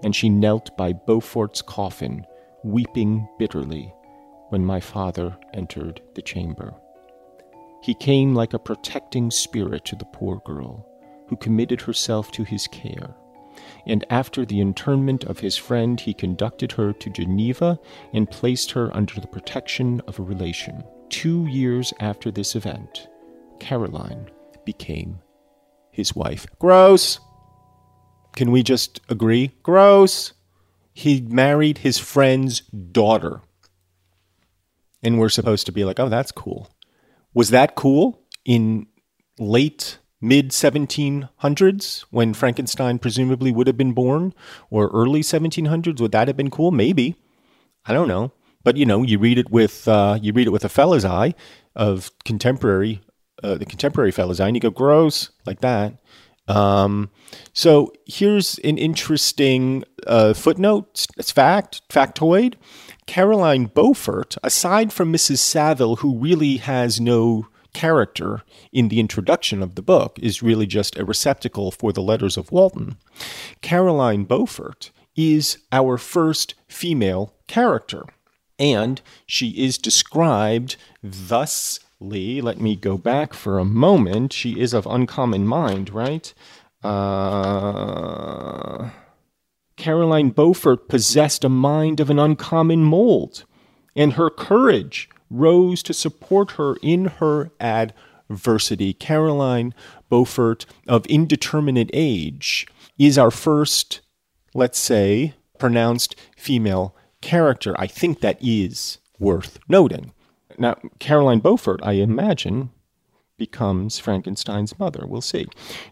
and 0.03 0.15
she 0.15 0.29
knelt 0.29 0.75
by 0.77 0.93
Beaufort's 0.93 1.61
coffin, 1.61 2.25
weeping 2.63 3.27
bitterly, 3.37 3.93
when 4.49 4.65
my 4.65 4.79
father 4.79 5.37
entered 5.53 6.01
the 6.15 6.21
chamber. 6.21 6.73
He 7.81 7.93
came 7.93 8.35
like 8.35 8.53
a 8.53 8.59
protecting 8.59 9.31
spirit 9.31 9.85
to 9.85 9.95
the 9.95 10.05
poor 10.05 10.41
girl, 10.45 10.87
who 11.27 11.35
committed 11.37 11.81
herself 11.81 12.31
to 12.33 12.43
his 12.43 12.67
care. 12.67 13.15
And 13.85 14.05
after 14.09 14.45
the 14.45 14.59
internment 14.59 15.23
of 15.23 15.39
his 15.39 15.57
friend, 15.57 15.99
he 15.99 16.13
conducted 16.13 16.73
her 16.73 16.93
to 16.93 17.09
Geneva 17.09 17.79
and 18.13 18.29
placed 18.29 18.71
her 18.71 18.95
under 18.95 19.19
the 19.19 19.27
protection 19.27 20.01
of 20.07 20.19
a 20.19 20.23
relation. 20.23 20.83
Two 21.09 21.45
years 21.47 21.93
after 21.99 22.31
this 22.31 22.55
event, 22.55 23.07
Caroline 23.61 24.27
became 24.65 25.19
his 25.91 26.15
wife. 26.15 26.47
Gross! 26.57 27.19
Can 28.35 28.51
we 28.51 28.63
just 28.63 28.99
agree? 29.07 29.51
Gross. 29.61 30.33
He 30.93 31.21
married 31.21 31.77
his 31.77 31.99
friend's 31.99 32.61
daughter. 32.61 33.41
And 35.03 35.19
we're 35.19 35.29
supposed 35.29 35.67
to 35.67 35.71
be 35.71 35.85
like, 35.85 35.99
oh, 35.99 36.09
that's 36.09 36.31
cool. 36.31 36.71
Was 37.35 37.51
that 37.51 37.75
cool 37.75 38.23
in 38.45 38.87
late 39.37 39.99
mid 40.19 40.49
1700s 40.49 42.01
when 42.09 42.33
Frankenstein 42.33 42.97
presumably 42.97 43.51
would 43.51 43.67
have 43.67 43.77
been 43.77 43.93
born 43.93 44.33
or 44.71 44.87
early 44.87 45.21
1700s? 45.21 46.01
Would 46.01 46.11
that 46.13 46.27
have 46.27 46.37
been 46.37 46.49
cool? 46.49 46.71
Maybe. 46.71 47.15
I 47.85 47.93
don't 47.93 48.07
know. 48.07 48.31
But 48.63 48.75
you 48.75 48.87
know, 48.87 49.03
you 49.03 49.19
read 49.19 49.37
it 49.37 49.51
with 49.51 49.87
uh, 49.87 50.17
you 50.21 50.33
read 50.33 50.47
it 50.47 50.51
with 50.51 50.65
a 50.65 50.69
fella's 50.69 51.05
eye 51.05 51.35
of 51.75 52.11
contemporary, 52.25 53.01
uh, 53.43 53.55
the 53.55 53.65
contemporary 53.65 54.11
fella's 54.11 54.39
eye, 54.39 54.47
you 54.47 54.59
go 54.59 54.69
gross 54.69 55.31
like 55.45 55.61
that. 55.61 55.95
Um, 56.47 57.09
so 57.53 57.93
here's 58.05 58.59
an 58.59 58.77
interesting 58.77 59.83
uh, 60.05 60.33
footnote, 60.33 61.07
it's 61.17 61.31
fact, 61.31 61.81
factoid. 61.89 62.55
Caroline 63.07 63.65
Beaufort, 63.65 64.37
aside 64.43 64.93
from 64.93 65.11
Mrs. 65.11 65.39
Saville, 65.39 65.97
who 65.97 66.17
really 66.17 66.57
has 66.57 66.99
no 66.99 67.47
character 67.73 68.41
in 68.71 68.89
the 68.89 68.99
introduction 68.99 69.63
of 69.63 69.75
the 69.75 69.81
book, 69.81 70.17
is 70.19 70.43
really 70.43 70.65
just 70.65 70.97
a 70.97 71.05
receptacle 71.05 71.71
for 71.71 71.91
the 71.91 72.01
letters 72.01 72.37
of 72.37 72.51
Walton. 72.51 72.97
Caroline 73.61 74.23
Beaufort 74.23 74.91
is 75.15 75.57
our 75.71 75.97
first 75.97 76.55
female 76.67 77.33
character, 77.47 78.05
and 78.59 79.01
she 79.25 79.49
is 79.51 79.77
described 79.77 80.75
thus 81.03 81.79
Lee, 82.01 82.41
let 82.41 82.59
me 82.59 82.75
go 82.75 82.97
back 82.97 83.33
for 83.33 83.59
a 83.59 83.65
moment. 83.65 84.33
She 84.33 84.59
is 84.59 84.73
of 84.73 84.87
uncommon 84.87 85.45
mind, 85.45 85.91
right? 85.91 86.33
Uh, 86.83 88.89
Caroline 89.77 90.31
Beaufort 90.31 90.89
possessed 90.89 91.43
a 91.43 91.49
mind 91.49 91.99
of 91.99 92.09
an 92.09 92.17
uncommon 92.17 92.83
mold, 92.83 93.45
and 93.95 94.13
her 94.13 94.31
courage 94.31 95.09
rose 95.29 95.83
to 95.83 95.93
support 95.93 96.53
her 96.53 96.75
in 96.81 97.05
her 97.05 97.51
adversity. 97.59 98.93
Caroline 98.93 99.75
Beaufort, 100.09 100.65
of 100.87 101.05
indeterminate 101.05 101.91
age, 101.93 102.65
is 102.97 103.19
our 103.19 103.31
first, 103.31 104.01
let's 104.55 104.79
say, 104.79 105.35
pronounced 105.59 106.15
female 106.35 106.95
character. 107.21 107.75
I 107.77 107.85
think 107.85 108.21
that 108.21 108.39
is 108.41 108.97
worth 109.19 109.59
noting. 109.69 110.13
Now, 110.57 110.75
Caroline 110.99 111.39
Beaufort, 111.39 111.79
I 111.83 111.93
imagine, 111.93 112.71
becomes 113.41 113.97
Frankenstein's 113.97 114.77
mother. 114.77 115.03
We'll 115.07 115.21
see. 115.21 115.47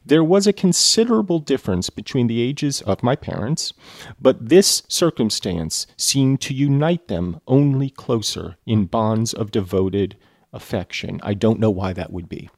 There 0.06 0.24
was 0.24 0.46
a 0.46 0.54
considerable 0.54 1.39
difference 1.39 1.89
between 1.89 2.28
the 2.28 2.42
ages 2.42 2.82
of 2.82 3.01
my 3.01 3.16
parents, 3.16 3.74
but 4.22 4.50
this 4.50 4.84
circumstance 4.88 5.88
seemed 5.98 6.42
to 6.42 6.54
unite 6.54 7.08
them 7.08 7.42
only 7.48 7.89
closer 7.89 8.58
in 8.68 8.86
bonds 8.86 9.34
of 9.34 9.50
devoted 9.50 10.16
affection. 10.54 11.20
I 11.24 11.34
don't 11.34 11.60
know 11.60 11.72
why 11.72 11.92
that 11.94 12.13
would 12.13 12.30
be. 12.30 12.51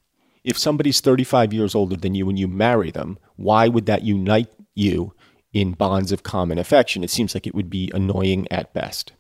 If 0.44 0.58
somebody's 0.58 1.00
35 1.00 1.54
years 1.54 1.74
older 1.74 1.96
than 1.96 2.14
you 2.14 2.28
and 2.28 2.38
you 2.38 2.50
marry 2.50 2.92
them, 2.92 3.18
why 3.38 3.70
would 3.70 3.86
that 3.86 4.04
unite 4.04 4.50
you 4.74 5.14
in 5.54 5.72
bonds 5.72 6.12
of 6.12 6.24
common 6.24 6.58
affection? 6.58 7.02
It 7.04 7.12
seems 7.12 7.34
like 7.34 7.48
it 7.48 7.56
would 7.56 7.70
be 7.70 7.92
annoying 7.94 8.46
at 8.52 8.74
best. 8.74 9.14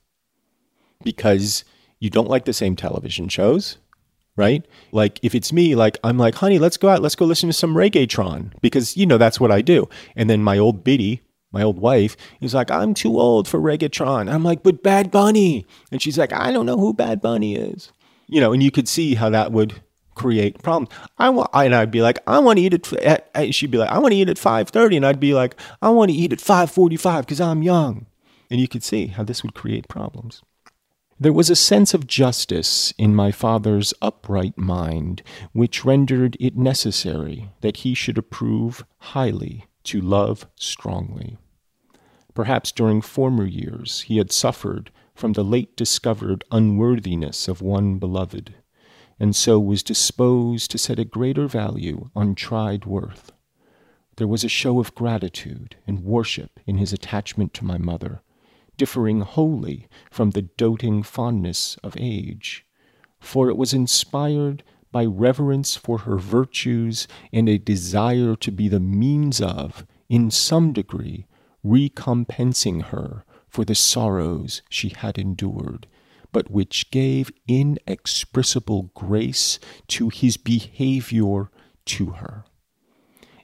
Because 1.01 1.63
you 2.01 2.09
don't 2.09 2.27
like 2.29 2.43
the 2.43 2.51
same 2.51 2.75
television 2.75 3.29
shows, 3.29 3.77
right? 4.35 4.65
Like 4.91 5.19
if 5.23 5.33
it's 5.33 5.53
me, 5.53 5.75
like 5.75 5.97
I'm 6.03 6.17
like, 6.17 6.35
honey, 6.35 6.59
let's 6.59 6.75
go 6.75 6.89
out, 6.89 7.01
let's 7.01 7.15
go 7.15 7.25
listen 7.25 7.47
to 7.47 7.53
some 7.53 7.75
reggaeton 7.75 8.51
because 8.59 8.97
you 8.97 9.05
know 9.05 9.17
that's 9.17 9.39
what 9.39 9.51
I 9.51 9.61
do. 9.61 9.87
And 10.17 10.29
then 10.29 10.43
my 10.43 10.57
old 10.57 10.83
biddy, 10.83 11.21
my 11.53 11.63
old 11.63 11.79
wife, 11.79 12.17
is 12.41 12.53
like, 12.53 12.71
I'm 12.71 12.93
too 12.93 13.19
old 13.19 13.47
for 13.47 13.59
reggaeton. 13.59 14.29
I'm 14.29 14.43
like, 14.43 14.63
but 14.63 14.83
Bad 14.83 15.11
Bunny, 15.11 15.65
and 15.91 16.01
she's 16.01 16.17
like, 16.17 16.33
I 16.33 16.51
don't 16.51 16.65
know 16.65 16.77
who 16.77 16.93
Bad 16.93 17.21
Bunny 17.21 17.55
is, 17.55 17.91
you 18.27 18.41
know. 18.41 18.51
And 18.51 18.63
you 18.63 18.71
could 18.71 18.87
see 18.87 19.15
how 19.15 19.29
that 19.29 19.51
would 19.51 19.81
create 20.15 20.61
problems. 20.63 20.89
I 21.17 21.29
want, 21.29 21.49
and 21.53 21.75
I'd 21.75 21.91
be 21.91 22.01
like, 22.01 22.19
I 22.25 22.39
want 22.39 22.57
to 22.57 22.63
eat 22.63 22.73
it. 22.73 22.93
At, 22.93 23.29
at, 23.35 23.53
she'd 23.53 23.71
be 23.71 23.77
like, 23.77 23.91
I 23.91 23.99
want 23.99 24.13
to 24.13 24.17
eat 24.17 24.29
at 24.29 24.39
five 24.39 24.69
thirty, 24.69 24.97
and 24.97 25.05
I'd 25.05 25.19
be 25.19 25.33
like, 25.33 25.55
I 25.81 25.89
want 25.89 26.09
to 26.09 26.17
eat 26.17 26.33
at 26.33 26.41
five 26.41 26.71
forty-five 26.71 27.25
because 27.25 27.41
I'm 27.41 27.61
young. 27.61 28.07
And 28.49 28.59
you 28.59 28.67
could 28.67 28.83
see 28.83 29.07
how 29.07 29.23
this 29.23 29.43
would 29.43 29.53
create 29.53 29.87
problems. 29.87 30.41
There 31.21 31.31
was 31.31 31.51
a 31.51 31.55
sense 31.55 31.93
of 31.93 32.07
justice 32.07 32.95
in 32.97 33.13
my 33.13 33.31
father's 33.31 33.93
upright 34.01 34.57
mind 34.57 35.21
which 35.53 35.85
rendered 35.85 36.35
it 36.39 36.57
necessary 36.57 37.51
that 37.61 37.77
he 37.77 37.93
should 37.93 38.17
approve 38.17 38.83
highly 38.97 39.67
to 39.83 40.01
love 40.01 40.47
strongly. 40.55 41.37
Perhaps 42.33 42.71
during 42.71 43.01
former 43.01 43.45
years 43.45 44.01
he 44.07 44.17
had 44.17 44.31
suffered 44.31 44.89
from 45.13 45.33
the 45.33 45.43
late 45.43 45.77
discovered 45.77 46.43
unworthiness 46.49 47.47
of 47.47 47.61
one 47.61 47.99
beloved, 47.99 48.55
and 49.19 49.35
so 49.35 49.59
was 49.59 49.83
disposed 49.83 50.71
to 50.71 50.79
set 50.79 50.97
a 50.97 51.05
greater 51.05 51.45
value 51.45 52.09
on 52.15 52.33
tried 52.33 52.85
worth. 52.85 53.31
There 54.15 54.27
was 54.27 54.43
a 54.43 54.49
show 54.49 54.79
of 54.79 54.95
gratitude 54.95 55.75
and 55.85 56.03
worship 56.03 56.59
in 56.65 56.79
his 56.79 56.91
attachment 56.91 57.53
to 57.53 57.63
my 57.63 57.77
mother, 57.77 58.23
differing 58.81 59.21
wholly 59.21 59.87
from 60.09 60.31
the 60.31 60.41
doting 60.41 61.03
fondness 61.03 61.77
of 61.83 61.95
age, 61.99 62.65
for 63.19 63.47
it 63.47 63.55
was 63.55 63.75
inspired 63.75 64.63
by 64.91 65.05
reverence 65.05 65.75
for 65.75 65.99
her 65.99 66.17
virtues 66.17 67.07
and 67.31 67.47
a 67.47 67.59
desire 67.59 68.35
to 68.35 68.51
be 68.51 68.67
the 68.67 68.79
means 68.79 69.39
of, 69.39 69.85
in 70.09 70.31
some 70.31 70.73
degree, 70.73 71.27
recompensing 71.63 72.85
her 72.85 73.23
for 73.47 73.63
the 73.63 73.75
sorrows 73.75 74.63
she 74.67 74.89
had 74.89 75.19
endured, 75.19 75.85
but 76.31 76.49
which 76.49 76.89
gave 76.89 77.31
inexpressible 77.47 78.89
grace 78.95 79.59
to 79.89 80.09
his 80.09 80.37
behavior 80.37 81.51
to 81.85 82.05
her. 82.13 82.45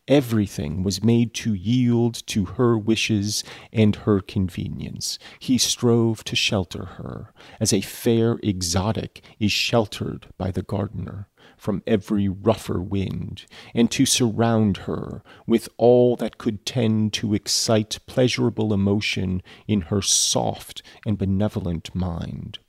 Everything 0.08 0.84
was 0.84 1.04
made 1.04 1.34
to 1.34 1.54
yield 1.54 2.16
to 2.28 2.46
her 2.46 2.78
wishes 2.78 3.44
and 3.74 3.96
her 3.98 4.22
convenience. 4.22 5.20
He 5.40 5.58
strove 5.58 6.24
to 6.24 6.36
shelter 6.36 6.86
her, 6.86 7.34
as 7.60 7.74
a 7.74 7.82
fair 7.82 8.40
exotic 8.42 9.22
is 9.40 9.52
sheltered 9.52 10.28
by 10.38 10.52
the 10.52 10.64
gardener 10.64 11.28
from 11.58 11.84
every 11.86 12.30
rougher 12.30 12.80
wind, 12.82 13.46
and 13.74 13.90
to 13.92 14.06
surround 14.06 14.78
her 14.78 15.24
with 15.46 15.68
all 15.78 16.16
that 16.16 16.38
could 16.38 16.66
tend 16.66 17.12
to 17.14 17.34
excite 17.34 18.00
pleasurable 18.06 18.74
emotion 18.74 19.42
in 19.68 19.82
her 19.82 20.02
soft 20.02 20.82
and 21.06 21.18
benevolent 21.18 21.94
mind. 21.96 22.60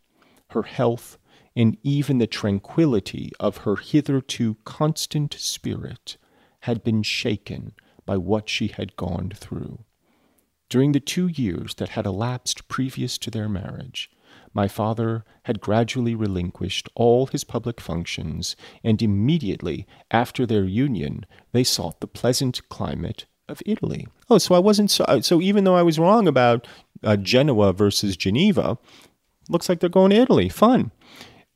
Her 0.51 0.63
health, 0.63 1.19
and 1.55 1.77
even 1.83 2.19
the 2.19 2.27
tranquillity 2.27 3.31
of 3.39 3.59
her 3.59 3.77
hitherto 3.77 4.57
constant 4.65 5.35
spirit, 5.35 6.17
had 6.61 6.83
been 6.83 7.03
shaken 7.03 7.73
by 8.05 8.17
what 8.17 8.49
she 8.49 8.69
had 8.69 8.97
gone 8.97 9.31
through. 9.35 9.85
During 10.69 10.93
the 10.93 11.01
two 11.01 11.29
years 11.29 11.75
that 11.77 11.91
had 11.91 12.07
elapsed 12.07 12.69
previous 12.69 13.17
to 13.19 13.31
their 13.31 13.49
marriage, 13.49 14.11
my 14.53 14.69
father 14.69 15.25
had 15.45 15.61
gradually 15.61 16.15
relinquished 16.15 16.89
all 16.95 17.27
his 17.27 17.45
public 17.45 17.81
functions, 17.81 18.57
and 18.85 19.01
immediately 19.01 19.87
after 20.11 20.45
their 20.45 20.65
union 20.65 21.25
they 21.53 21.65
sought 21.65 22.01
the 22.01 22.07
pleasant 22.07 22.69
climate 22.69 23.27
of 23.49 23.63
Italy. 23.65 24.07
Oh, 24.29 24.39
so 24.39 24.55
I 24.55 24.59
wasn't 24.59 24.91
so. 24.91 25.21
So 25.21 25.41
even 25.41 25.65
though 25.65 25.77
I 25.77 25.83
was 25.83 25.99
wrong 25.99 26.29
about 26.29 26.67
uh, 27.03 27.17
Genoa 27.17 27.73
versus 27.73 28.17
Geneva, 28.17 28.79
looks 29.49 29.69
like 29.69 29.81
they're 29.81 29.89
going 29.89 30.11
to 30.11 30.17
Italy. 30.17 30.49
Fun 30.49 30.91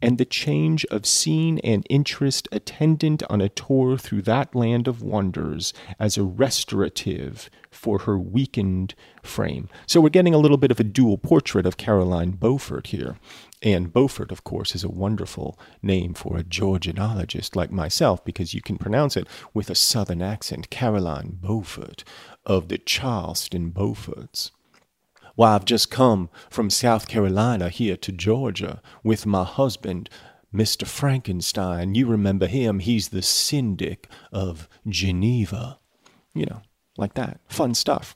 and 0.03 0.19
the 0.19 0.25
change 0.25 0.85
of 0.87 1.07
scene 1.07 1.61
and 1.61 1.87
interest 1.89 2.49
attendant 2.51 3.23
on 3.31 3.41
a 3.41 3.49
tour 3.49 3.97
through 3.97 4.23
that 4.23 4.55
land 4.55 4.89
of 4.89 5.01
wonders 5.01 5.73
as 5.99 6.19
a 6.19 6.25
restorative 6.25 7.49
for 7.71 8.01
her 8.01 8.19
weakened 8.19 8.95
frame. 9.23 9.69
So 9.87 10.01
we're 10.01 10.11
getting 10.11 10.35
a 10.35 10.39
little 10.39 10.57
bit 10.57 10.73
of 10.73 10.81
a 10.81 10.85
dual 10.85 11.17
portrait 11.17 11.65
of 11.65 11.77
Caroline 11.77 12.33
Beaufort 12.33 12.89
here. 12.89 13.17
And 13.63 13.93
Beaufort, 13.93 14.33
of 14.33 14.43
course, 14.43 14.75
is 14.75 14.83
a 14.83 14.89
wonderful 14.89 15.59
name 15.81 16.15
for 16.15 16.37
a 16.37 16.43
Georgianologist 16.43 17.55
like 17.55 17.71
myself 17.71 18.25
because 18.25 18.55
you 18.55 18.61
can 18.61 18.77
pronounce 18.77 19.17
it 19.17 19.29
with 19.55 19.71
a 19.71 19.77
southern 19.77 20.21
accent 20.21 20.69
Caroline 20.69 21.39
Beaufort 21.41 22.03
of 22.45 22.69
the 22.69 22.79
Charleston 22.79 23.71
Beauforts. 23.71 24.51
Why, 25.35 25.55
I've 25.55 25.65
just 25.65 25.91
come 25.91 26.29
from 26.51 26.71
South 26.71 27.09
Carolina 27.09 27.69
here 27.69 27.97
to 27.97 28.13
Georgia 28.13 28.83
with 29.03 29.27
my 29.27 29.45
husband, 29.45 30.11
Mr. 30.55 30.87
Frankenstein. 30.87 31.95
You 31.95 32.07
remember 32.07 32.47
him, 32.47 32.81
he's 32.81 33.09
the 33.09 33.23
syndic 33.23 34.09
of 34.33 34.69
Geneva. 34.87 35.79
You 36.35 36.47
know, 36.47 36.63
like 36.97 37.15
that. 37.15 37.41
Fun 37.49 37.75
stuff. 37.75 38.15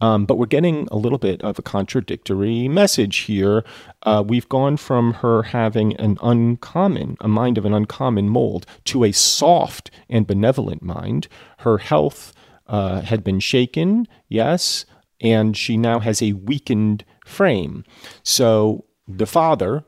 Um, 0.00 0.26
but 0.26 0.36
we're 0.36 0.46
getting 0.46 0.88
a 0.90 0.96
little 0.96 1.18
bit 1.18 1.42
of 1.42 1.58
a 1.58 1.62
contradictory 1.62 2.68
message 2.68 3.18
here. 3.18 3.64
Uh, 4.02 4.22
we've 4.26 4.48
gone 4.48 4.76
from 4.76 5.14
her 5.14 5.44
having 5.44 5.96
an 5.96 6.18
uncommon, 6.22 7.16
a 7.20 7.28
mind 7.28 7.56
of 7.56 7.64
an 7.64 7.72
uncommon 7.72 8.28
mold, 8.28 8.66
to 8.84 9.04
a 9.04 9.12
soft 9.12 9.90
and 10.10 10.26
benevolent 10.26 10.82
mind. 10.82 11.28
Her 11.58 11.78
health 11.78 12.34
uh, 12.66 13.00
had 13.02 13.24
been 13.24 13.40
shaken, 13.40 14.06
yes, 14.28 14.84
and 15.20 15.56
she 15.56 15.76
now 15.76 16.00
has 16.00 16.22
a 16.22 16.32
weakened 16.32 17.04
frame. 17.24 17.84
So 18.22 18.84
the 19.08 19.26
father, 19.26 19.84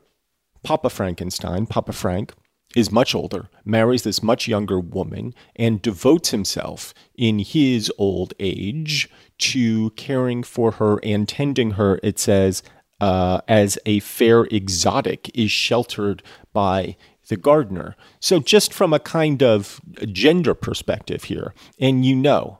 Papa 0.63 0.89
Frankenstein, 0.89 1.65
Papa 1.65 1.93
Frank, 1.93 2.33
is 2.75 2.91
much 2.91 3.15
older, 3.15 3.49
marries 3.65 4.03
this 4.03 4.21
much 4.21 4.47
younger 4.47 4.79
woman, 4.79 5.33
and 5.55 5.81
devotes 5.81 6.29
himself 6.29 6.93
in 7.15 7.39
his 7.39 7.91
old 7.97 8.33
age 8.39 9.09
to 9.39 9.89
caring 9.91 10.43
for 10.43 10.71
her 10.73 10.99
and 11.01 11.27
tending 11.27 11.71
her, 11.71 11.99
it 12.03 12.19
says, 12.19 12.61
uh, 13.01 13.41
as 13.47 13.79
a 13.85 13.99
fair 14.01 14.43
exotic 14.45 15.31
is 15.33 15.51
sheltered 15.51 16.21
by 16.53 16.95
the 17.29 17.37
gardener. 17.37 17.95
So, 18.19 18.39
just 18.39 18.73
from 18.73 18.93
a 18.93 18.99
kind 18.99 19.41
of 19.41 19.79
gender 20.11 20.53
perspective 20.53 21.25
here, 21.25 21.53
and 21.79 22.05
you 22.05 22.15
know, 22.15 22.58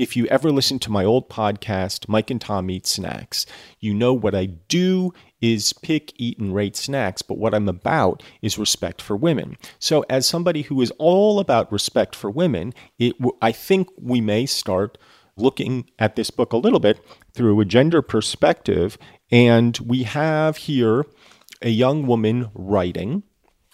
if 0.00 0.16
you 0.16 0.24
ever 0.28 0.50
listen 0.50 0.78
to 0.78 0.90
my 0.90 1.04
old 1.04 1.28
podcast, 1.28 2.08
Mike 2.08 2.30
and 2.30 2.40
Tom 2.40 2.70
Eat 2.70 2.86
Snacks, 2.86 3.44
you 3.80 3.92
know 3.92 4.14
what 4.14 4.34
I 4.34 4.46
do 4.46 5.12
is 5.42 5.74
pick, 5.74 6.14
eat, 6.16 6.38
and 6.38 6.54
rate 6.54 6.74
snacks, 6.74 7.20
but 7.20 7.36
what 7.36 7.52
I'm 7.52 7.68
about 7.68 8.22
is 8.40 8.56
respect 8.56 9.02
for 9.02 9.14
women. 9.14 9.58
So, 9.78 10.02
as 10.08 10.26
somebody 10.26 10.62
who 10.62 10.80
is 10.80 10.90
all 10.92 11.38
about 11.38 11.70
respect 11.70 12.16
for 12.16 12.30
women, 12.30 12.72
it 12.98 13.14
I 13.42 13.52
think 13.52 13.88
we 14.00 14.22
may 14.22 14.46
start 14.46 14.96
looking 15.36 15.90
at 15.98 16.16
this 16.16 16.30
book 16.30 16.54
a 16.54 16.58
little 16.58 16.80
bit 16.80 17.04
through 17.34 17.60
a 17.60 17.66
gender 17.66 18.00
perspective. 18.00 18.96
And 19.30 19.76
we 19.80 20.04
have 20.04 20.56
here 20.56 21.04
a 21.60 21.68
young 21.68 22.06
woman 22.06 22.48
writing 22.54 23.22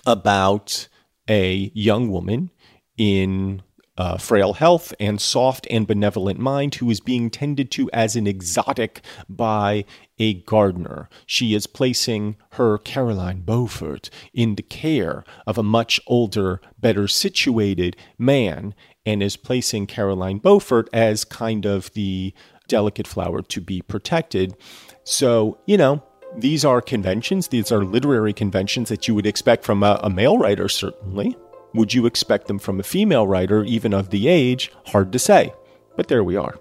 about 0.05 0.89
a 1.29 1.71
young 1.73 2.11
woman 2.11 2.51
in 2.97 3.63
uh, 3.99 4.19
frail 4.19 4.55
health 4.55 4.93
and 5.01 5.21
soft 5.21 5.67
and 5.71 5.87
benevolent 5.87 6.39
mind 6.39 6.77
who 6.77 6.91
is 6.91 7.01
being 7.01 7.31
tended 7.31 7.71
to 7.73 7.91
as 7.93 8.17
an 8.17 8.27
exotic 8.27 9.01
by 9.29 9.85
a 10.19 10.35
gardener. 10.35 11.09
She 11.27 11.55
is 11.55 11.67
placing 11.67 12.37
her 12.53 12.79
Caroline 12.79 13.43
Beaufort 13.43 14.11
in 14.33 14.55
the 14.55 14.63
care 14.63 15.25
of 15.47 15.59
a 15.59 15.63
much 15.63 16.01
older, 16.07 16.61
better 16.79 17.09
situated 17.09 17.97
man 18.19 18.75
and 19.05 19.23
is 19.23 19.37
placing 19.37 19.87
Caroline 19.87 20.39
Beaufort 20.39 20.89
as 20.93 21.25
kind 21.25 21.65
of 21.65 21.93
the 21.93 22.35
delicate 22.69 23.07
flower 23.07 23.43
to 23.43 23.61
be 23.61 23.81
protected. 23.83 24.57
So, 25.05 25.59
you 25.67 25.77
know, 25.77 26.03
these 26.37 26.65
are 26.65 26.83
conventions, 26.83 27.49
these 27.49 27.71
are 27.71 27.85
literary 27.85 28.33
conventions 28.33 28.89
that 28.89 29.07
you 29.07 29.15
would 29.15 29.27
expect 29.27 29.65
from 29.65 29.83
a, 29.83 30.01
a 30.03 30.11
male 30.11 30.37
writer, 30.37 30.69
certainly. 30.69 31.37
Would 31.77 31.93
you 31.93 32.07
expect 32.07 32.47
them 32.47 32.59
from 32.59 32.81
a 32.81 32.83
female 32.83 33.27
writer, 33.27 33.63
even 33.63 33.93
of 33.93 34.09
the 34.09 34.29
age? 34.29 34.73
Hard 34.87 35.13
to 35.13 35.19
say. 35.19 35.53
But 35.95 36.09
there 36.09 36.25
we 36.25 36.35
are. 36.35 36.59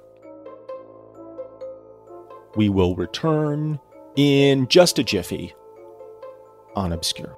We 2.58 2.68
will 2.68 2.96
return 2.98 3.80
in 4.18 4.68
just 4.68 5.00
a 5.00 5.06
jiffy 5.06 5.54
on 6.76 6.92
Obscure. 6.92 7.38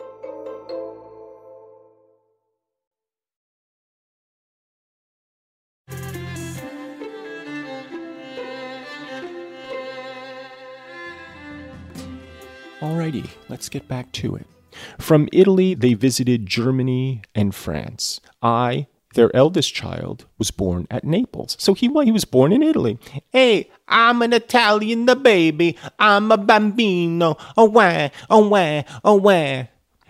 Alrighty, 12.80 13.30
let's 13.50 13.70
get 13.70 13.88
back 13.88 14.12
to 14.14 14.36
it. 14.36 14.48
From 15.00 15.30
Italy, 15.32 15.74
they 15.74 15.94
visited 15.94 16.46
Germany 16.46 17.22
and 17.36 17.54
France. 17.54 18.20
I, 18.42 18.88
their 19.14 19.36
eldest 19.36 19.74
child, 19.74 20.26
was 20.38 20.52
born 20.52 20.88
at 20.92 21.04
Naples. 21.04 21.56
So 21.60 21.74
he, 21.74 21.88
he 21.88 22.12
was 22.12 22.26
born 22.26 22.52
in 22.52 22.64
Italy. 22.64 22.98
Hey, 23.32 23.70
I'm 23.88 24.22
an 24.22 24.34
Italian, 24.34 25.06
the 25.06 25.16
baby. 25.16 25.78
I'm 26.00 26.32
a 26.32 26.38
bambino. 26.38 27.38
Oh, 27.56 27.66
wah, 27.66 28.10
oh, 28.30 28.48
wah, 28.48 28.84
oh. 29.04 29.68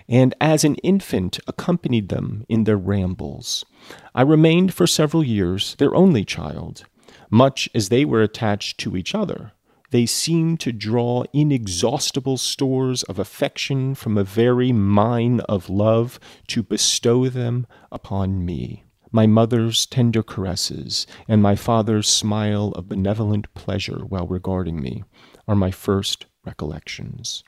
And 0.10 0.34
as 0.40 0.64
an 0.64 0.76
infant, 0.76 1.40
accompanied 1.48 2.10
them 2.10 2.46
in 2.48 2.64
their 2.64 2.78
rambles. 2.78 3.66
I 4.16 4.22
remained 4.22 4.74
for 4.74 4.88
several 4.88 5.24
years 5.24 5.76
their 5.76 5.94
only 5.94 6.24
child, 6.24 6.86
much 7.30 7.70
as 7.76 7.90
they 7.90 8.06
were 8.06 8.22
attached 8.22 8.80
to 8.80 8.96
each 8.96 9.14
other 9.14 9.52
they 9.92 10.06
seem 10.06 10.58
to 10.58 10.72
draw 10.72 11.24
inexhaustible 11.34 12.38
stores 12.38 13.04
of 13.04 13.20
affection 13.20 13.96
from 13.96 14.18
a 14.18 14.24
very 14.24 14.72
mine 14.72 15.40
of 15.42 15.70
love 15.70 16.20
to 16.48 16.62
bestow 16.62 17.30
them 17.30 17.66
upon 17.92 18.46
me. 18.46 18.84
My 19.12 19.26
mother's 19.26 19.86
tender 19.86 20.22
caresses 20.22 21.08
and 21.28 21.42
my 21.42 21.56
father's 21.56 22.10
smile 22.10 22.70
of 22.76 22.90
benevolent 22.90 23.54
pleasure 23.54 24.00
while 24.06 24.28
regarding 24.28 24.82
me 24.82 25.04
are 25.48 25.56
my 25.56 25.72
first 25.72 26.26
recollections. 26.46 27.44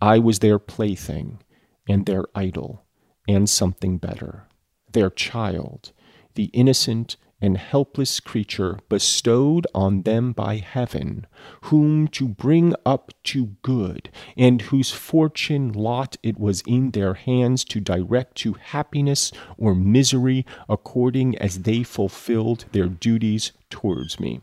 I 0.00 0.20
was 0.20 0.38
their 0.38 0.60
plaything 0.60 1.40
and 1.88 2.06
their 2.06 2.24
idol 2.34 2.84
and 3.26 3.50
something 3.50 3.98
better, 3.98 4.46
their 4.92 5.10
child, 5.10 5.92
the 6.34 6.44
innocent 6.54 7.16
and 7.40 7.56
helpless 7.56 8.20
creature 8.20 8.78
bestowed 8.88 9.66
on 9.74 10.02
them 10.02 10.32
by 10.32 10.56
heaven, 10.56 11.26
whom 11.62 12.08
to 12.08 12.26
bring 12.26 12.74
up 12.84 13.12
to 13.22 13.56
good, 13.62 14.10
and 14.36 14.62
whose 14.62 14.90
fortune 14.90 15.72
lot 15.72 16.16
it 16.22 16.38
was 16.38 16.62
in 16.66 16.90
their 16.90 17.14
hands 17.14 17.64
to 17.64 17.80
direct 17.80 18.36
to 18.36 18.54
happiness 18.54 19.30
or 19.56 19.74
misery 19.74 20.44
according 20.68 21.36
as 21.38 21.60
they 21.60 21.82
fulfilled 21.82 22.64
their 22.72 22.88
duties 22.88 23.52
towards 23.70 24.18
me. 24.18 24.40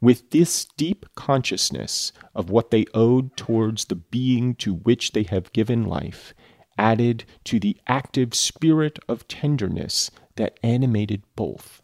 With 0.00 0.30
this 0.30 0.66
deep 0.76 1.06
consciousness 1.14 2.12
of 2.34 2.50
what 2.50 2.70
they 2.70 2.84
owed 2.92 3.36
towards 3.36 3.86
the 3.86 3.94
being 3.94 4.54
to 4.56 4.74
which 4.74 5.12
they 5.12 5.22
have 5.24 5.52
given 5.52 5.84
life, 5.86 6.34
added 6.76 7.24
to 7.44 7.58
the 7.58 7.78
active 7.86 8.34
spirit 8.34 8.98
of 9.08 9.26
tenderness 9.26 10.10
that 10.36 10.58
animated 10.62 11.22
both, 11.34 11.80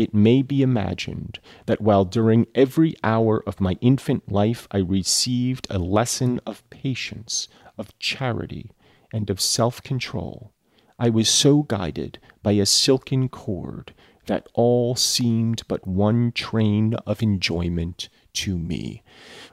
it 0.00 0.14
may 0.14 0.40
be 0.40 0.62
imagined 0.62 1.38
that 1.66 1.82
while 1.82 2.06
during 2.06 2.46
every 2.54 2.94
hour 3.04 3.44
of 3.46 3.60
my 3.60 3.76
infant 3.82 4.32
life 4.32 4.66
I 4.70 4.78
received 4.78 5.66
a 5.68 5.78
lesson 5.78 6.40
of 6.46 6.68
patience, 6.70 7.48
of 7.76 7.96
charity, 7.98 8.70
and 9.12 9.28
of 9.28 9.42
self 9.42 9.82
control, 9.82 10.52
I 10.98 11.10
was 11.10 11.28
so 11.28 11.64
guided 11.64 12.18
by 12.42 12.52
a 12.52 12.64
silken 12.64 13.28
cord 13.28 13.92
that 14.24 14.46
all 14.54 14.96
seemed 14.96 15.64
but 15.68 15.86
one 15.86 16.32
train 16.32 16.94
of 17.06 17.22
enjoyment 17.22 18.08
to 18.32 18.56
me. 18.56 19.02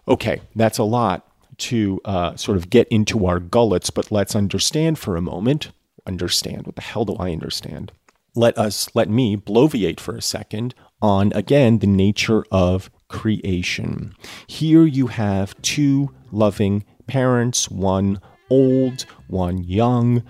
Okay, 0.07 0.39
that's 0.55 0.77
a 0.77 0.85
lot 0.85 1.29
to 1.57 1.99
uh, 2.05 2.37
sort 2.37 2.55
of 2.55 2.69
get 2.69 2.87
into 2.87 3.25
our 3.25 3.41
gullets, 3.41 3.89
but 3.89 4.13
let's 4.13 4.33
understand 4.33 4.97
for 4.97 5.17
a 5.17 5.21
moment. 5.21 5.71
Understand. 6.05 6.65
What 6.65 6.75
the 6.75 6.81
hell 6.83 7.03
do 7.03 7.17
I 7.17 7.33
understand? 7.33 7.91
Let 8.37 8.55
us, 8.55 8.87
let 8.93 9.09
me 9.09 9.35
bloviate 9.35 9.99
for 9.99 10.15
a 10.15 10.21
second 10.21 10.75
on 11.01 11.33
again 11.33 11.79
the 11.79 11.87
nature 11.87 12.45
of 12.51 12.91
creation. 13.07 14.13
Here 14.45 14.85
you 14.85 15.07
have 15.07 15.59
two 15.63 16.13
loving 16.31 16.85
parents, 17.07 17.71
one 17.71 18.21
old, 18.51 19.07
one 19.25 19.63
young, 19.63 20.21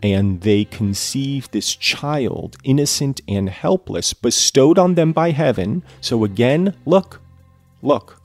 and 0.00 0.42
they 0.42 0.64
conceive 0.64 1.50
this 1.50 1.74
child, 1.74 2.56
innocent 2.62 3.20
and 3.26 3.50
helpless, 3.50 4.12
bestowed 4.12 4.78
on 4.78 4.94
them 4.94 5.10
by 5.10 5.32
heaven. 5.32 5.82
So 6.00 6.22
again, 6.22 6.72
look, 6.84 7.20
look, 7.82 8.22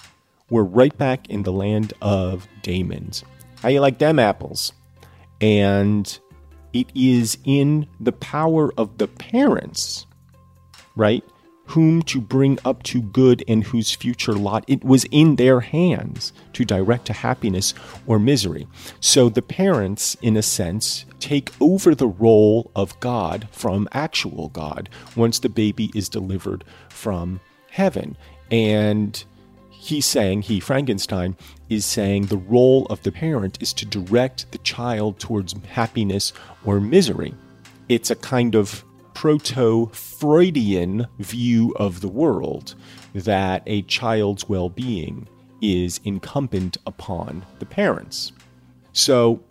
we're 0.52 0.62
right 0.62 0.96
back 1.00 1.28
in 1.32 1.42
the 1.42 1.52
land 1.52 1.96
of 2.00 2.48
Damon's. 2.62 3.24
How 3.64 3.70
you 3.70 3.80
like 3.80 3.98
them 3.98 4.20
apples? 4.20 4.74
And 5.42 6.20
it 6.74 6.90
is 6.96 7.38
in 7.44 7.88
the 8.00 8.12
power 8.12 8.72
of 8.78 8.98
the 8.98 9.08
parents, 9.08 10.06
right? 10.96 11.24
Whom 11.66 12.02
to 12.04 12.20
bring 12.20 12.60
up 12.66 12.84
to 12.84 13.02
good 13.02 13.44
and 13.48 13.64
whose 13.64 13.94
future 13.94 14.34
lot 14.34 14.66
it 14.68 14.84
was 14.84 15.06
in 15.12 15.38
their 15.38 15.62
hands 15.62 16.34
to 16.54 16.66
direct 16.66 17.06
to 17.06 17.14
happiness 17.14 17.74
or 18.08 18.20
misery. 18.20 18.68
So 19.00 19.30
the 19.30 19.42
parents, 19.42 20.18
in 20.22 20.36
a 20.36 20.42
sense, 20.42 21.06
take 21.20 21.52
over 21.62 21.96
the 21.96 22.08
role 22.08 22.72
of 22.76 23.00
God 23.00 23.48
from 23.52 23.88
actual 23.94 24.50
God 24.50 24.90
once 25.16 25.40
the 25.40 25.50
baby 25.50 25.92
is 25.96 26.10
delivered 26.10 26.64
from 26.90 27.40
heaven. 27.70 28.18
And 28.50 29.24
he's 29.70 30.06
saying, 30.06 30.42
he, 30.44 30.60
Frankenstein, 30.60 31.38
is 31.72 31.86
saying 31.86 32.26
the 32.26 32.38
role 32.38 32.86
of 32.88 33.02
the 33.04 33.12
parent 33.14 33.58
is 33.62 33.72
to 33.72 33.86
direct 33.86 34.52
the 34.52 34.58
child 34.58 35.18
towards 35.20 35.56
happiness 35.70 36.34
or 36.66 36.82
misery. 36.82 37.34
It's 37.88 38.12
a 38.12 38.16
kind 38.16 38.56
of 38.56 38.84
proto 39.14 39.90
Freudian 39.94 41.08
view 41.20 41.74
of 41.78 42.02
the 42.02 42.10
world 42.10 42.76
that 43.16 43.64
a 43.66 43.84
child's 43.84 44.50
well 44.50 44.68
being 44.68 45.30
is 45.62 46.02
incumbent 46.04 46.76
upon 46.86 47.46
the 47.60 47.66
parents. 47.66 48.34
So, 48.92 49.42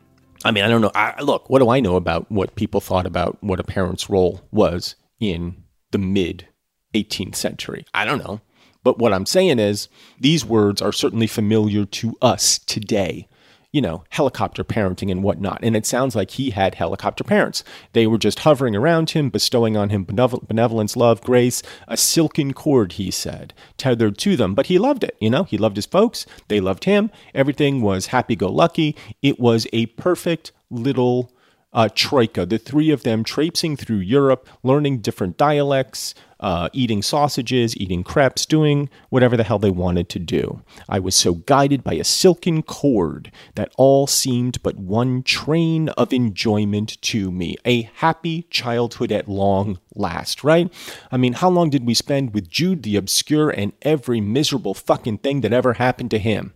I 0.44 0.50
mean, 0.50 0.64
I 0.64 0.68
don't 0.68 0.82
know. 0.82 0.92
I, 0.94 1.22
look, 1.22 1.48
what 1.48 1.60
do 1.60 1.70
I 1.70 1.80
know 1.80 1.96
about 1.96 2.30
what 2.30 2.54
people 2.54 2.82
thought 2.82 3.06
about 3.06 3.38
what 3.40 3.60
a 3.60 3.64
parent's 3.64 4.10
role 4.10 4.42
was 4.50 4.94
in 5.20 5.62
the 5.90 5.98
mid 5.98 6.48
18th 6.94 7.36
century? 7.36 7.86
I 7.94 8.04
don't 8.04 8.18
know. 8.18 8.42
But 8.82 8.98
what 8.98 9.12
I'm 9.12 9.26
saying 9.26 9.58
is, 9.58 9.88
these 10.18 10.44
words 10.44 10.80
are 10.80 10.92
certainly 10.92 11.26
familiar 11.26 11.84
to 11.84 12.16
us 12.22 12.58
today. 12.58 13.28
You 13.72 13.80
know, 13.80 14.02
helicopter 14.08 14.64
parenting 14.64 15.12
and 15.12 15.22
whatnot. 15.22 15.60
And 15.62 15.76
it 15.76 15.86
sounds 15.86 16.16
like 16.16 16.32
he 16.32 16.50
had 16.50 16.74
helicopter 16.74 17.22
parents. 17.22 17.62
They 17.92 18.04
were 18.04 18.18
just 18.18 18.40
hovering 18.40 18.74
around 18.74 19.10
him, 19.10 19.30
bestowing 19.30 19.76
on 19.76 19.90
him 19.90 20.04
benevolence, 20.04 20.96
love, 20.96 21.20
grace, 21.20 21.62
a 21.86 21.96
silken 21.96 22.52
cord, 22.52 22.94
he 22.94 23.12
said, 23.12 23.54
tethered 23.76 24.18
to 24.18 24.36
them. 24.36 24.56
But 24.56 24.66
he 24.66 24.78
loved 24.80 25.04
it. 25.04 25.16
You 25.20 25.30
know, 25.30 25.44
he 25.44 25.56
loved 25.56 25.76
his 25.76 25.86
folks. 25.86 26.26
They 26.48 26.58
loved 26.58 26.82
him. 26.82 27.12
Everything 27.32 27.80
was 27.80 28.06
happy 28.06 28.34
go 28.34 28.50
lucky. 28.50 28.96
It 29.22 29.38
was 29.38 29.68
a 29.72 29.86
perfect 29.86 30.50
little 30.68 31.30
uh, 31.72 31.88
troika, 31.94 32.44
the 32.44 32.58
three 32.58 32.90
of 32.90 33.02
them 33.02 33.22
traipsing 33.22 33.76
through 33.76 33.98
Europe, 33.98 34.48
learning 34.62 34.98
different 34.98 35.36
dialects, 35.36 36.14
uh, 36.40 36.68
eating 36.72 37.02
sausages, 37.02 37.76
eating 37.76 38.02
crepes, 38.02 38.46
doing 38.46 38.88
whatever 39.10 39.36
the 39.36 39.44
hell 39.44 39.58
they 39.58 39.70
wanted 39.70 40.08
to 40.08 40.18
do. 40.18 40.62
I 40.88 40.98
was 40.98 41.14
so 41.14 41.34
guided 41.34 41.84
by 41.84 41.94
a 41.94 42.04
silken 42.04 42.62
cord 42.62 43.30
that 43.54 43.72
all 43.76 44.06
seemed 44.06 44.62
but 44.62 44.76
one 44.76 45.22
train 45.22 45.90
of 45.90 46.12
enjoyment 46.12 47.00
to 47.02 47.30
me. 47.30 47.56
A 47.64 47.82
happy 47.82 48.42
childhood 48.50 49.12
at 49.12 49.28
long 49.28 49.78
last, 49.94 50.42
right? 50.42 50.72
I 51.12 51.18
mean, 51.18 51.34
how 51.34 51.50
long 51.50 51.70
did 51.70 51.86
we 51.86 51.94
spend 51.94 52.34
with 52.34 52.48
Jude 52.48 52.82
the 52.82 52.96
Obscure 52.96 53.50
and 53.50 53.72
every 53.82 54.20
miserable 54.20 54.74
fucking 54.74 55.18
thing 55.18 55.42
that 55.42 55.52
ever 55.52 55.74
happened 55.74 56.10
to 56.12 56.18
him? 56.18 56.54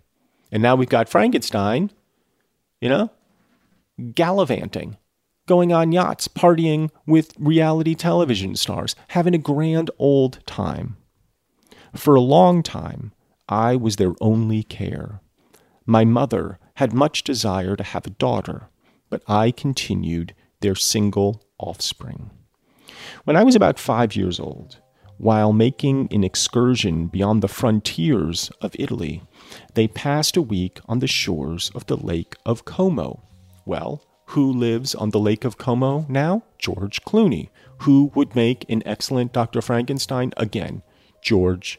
And 0.51 0.63
now 0.63 0.77
we've 0.77 0.89
got 0.89 1.09
Frankenstein, 1.09 1.91
you 2.81 2.89
know, 2.89 3.11
gallivanting 4.15 4.97
going 5.47 5.73
on 5.73 5.93
yachts, 5.93 6.29
partying 6.29 6.91
with 7.07 7.35
reality 7.39 7.95
television 7.95 8.57
stars, 8.57 8.95
having 9.09 9.35
a 9.35 9.39
grand 9.39 9.91
old 9.99 10.45
time. 10.47 10.97
For 11.95 12.15
a 12.15 12.21
long 12.21 12.63
time, 12.63 13.13
I 13.49 13.77
was 13.77 13.97
their 13.97 14.15
only 14.21 14.63
care. 14.63 15.21
My 15.87 16.05
mother 16.05 16.59
had 16.77 16.93
much 16.93 17.23
desire 17.23 17.77
to 17.77 17.85
have 17.85 18.07
a 18.07 18.11
daughter, 18.11 18.69
but 19.11 19.23
I 19.29 19.51
continued 19.51 20.35
their 20.61 20.75
single 20.75 21.43
offspring. 21.59 22.31
When 23.25 23.37
I 23.37 23.45
was 23.45 23.55
about 23.55 23.79
five 23.79 24.17
years 24.17 24.41
old, 24.41 24.79
while 25.19 25.53
making 25.53 26.09
an 26.11 26.25
excursion 26.25 27.07
beyond 27.07 27.43
the 27.43 27.49
frontiers 27.49 28.51
of 28.61 28.75
Italy, 28.79 29.23
they 29.75 29.87
passed 29.87 30.37
a 30.37 30.43
week 30.43 30.81
on 30.87 30.99
the 30.99 31.07
shores 31.07 31.71
of 31.75 31.87
the 31.87 31.97
Lake 31.97 32.35
of 32.45 32.65
Como. 32.65 33.23
Well, 33.65 34.03
who 34.27 34.51
lives 34.53 34.95
on 34.95 35.11
the 35.11 35.19
Lake 35.19 35.45
of 35.45 35.59
Como 35.59 36.07
now? 36.09 36.43
George 36.59 37.03
Clooney. 37.03 37.51
Who 37.83 38.11
would 38.15 38.35
make 38.35 38.65
an 38.69 38.83
excellent 38.87 39.33
Dr. 39.33 39.61
Frankenstein? 39.61 40.33
Again, 40.37 40.83
George 41.23 41.79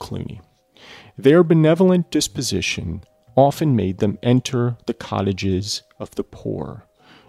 Clooney. 0.00 0.40
Their 1.16 1.42
benevolent 1.44 2.10
disposition 2.10 3.04
often 3.36 3.76
made 3.76 3.98
them 3.98 4.18
enter 4.22 4.76
the 4.86 4.94
cottages 4.94 5.82
of 5.98 6.10
the 6.12 6.24
poor. 6.24 6.86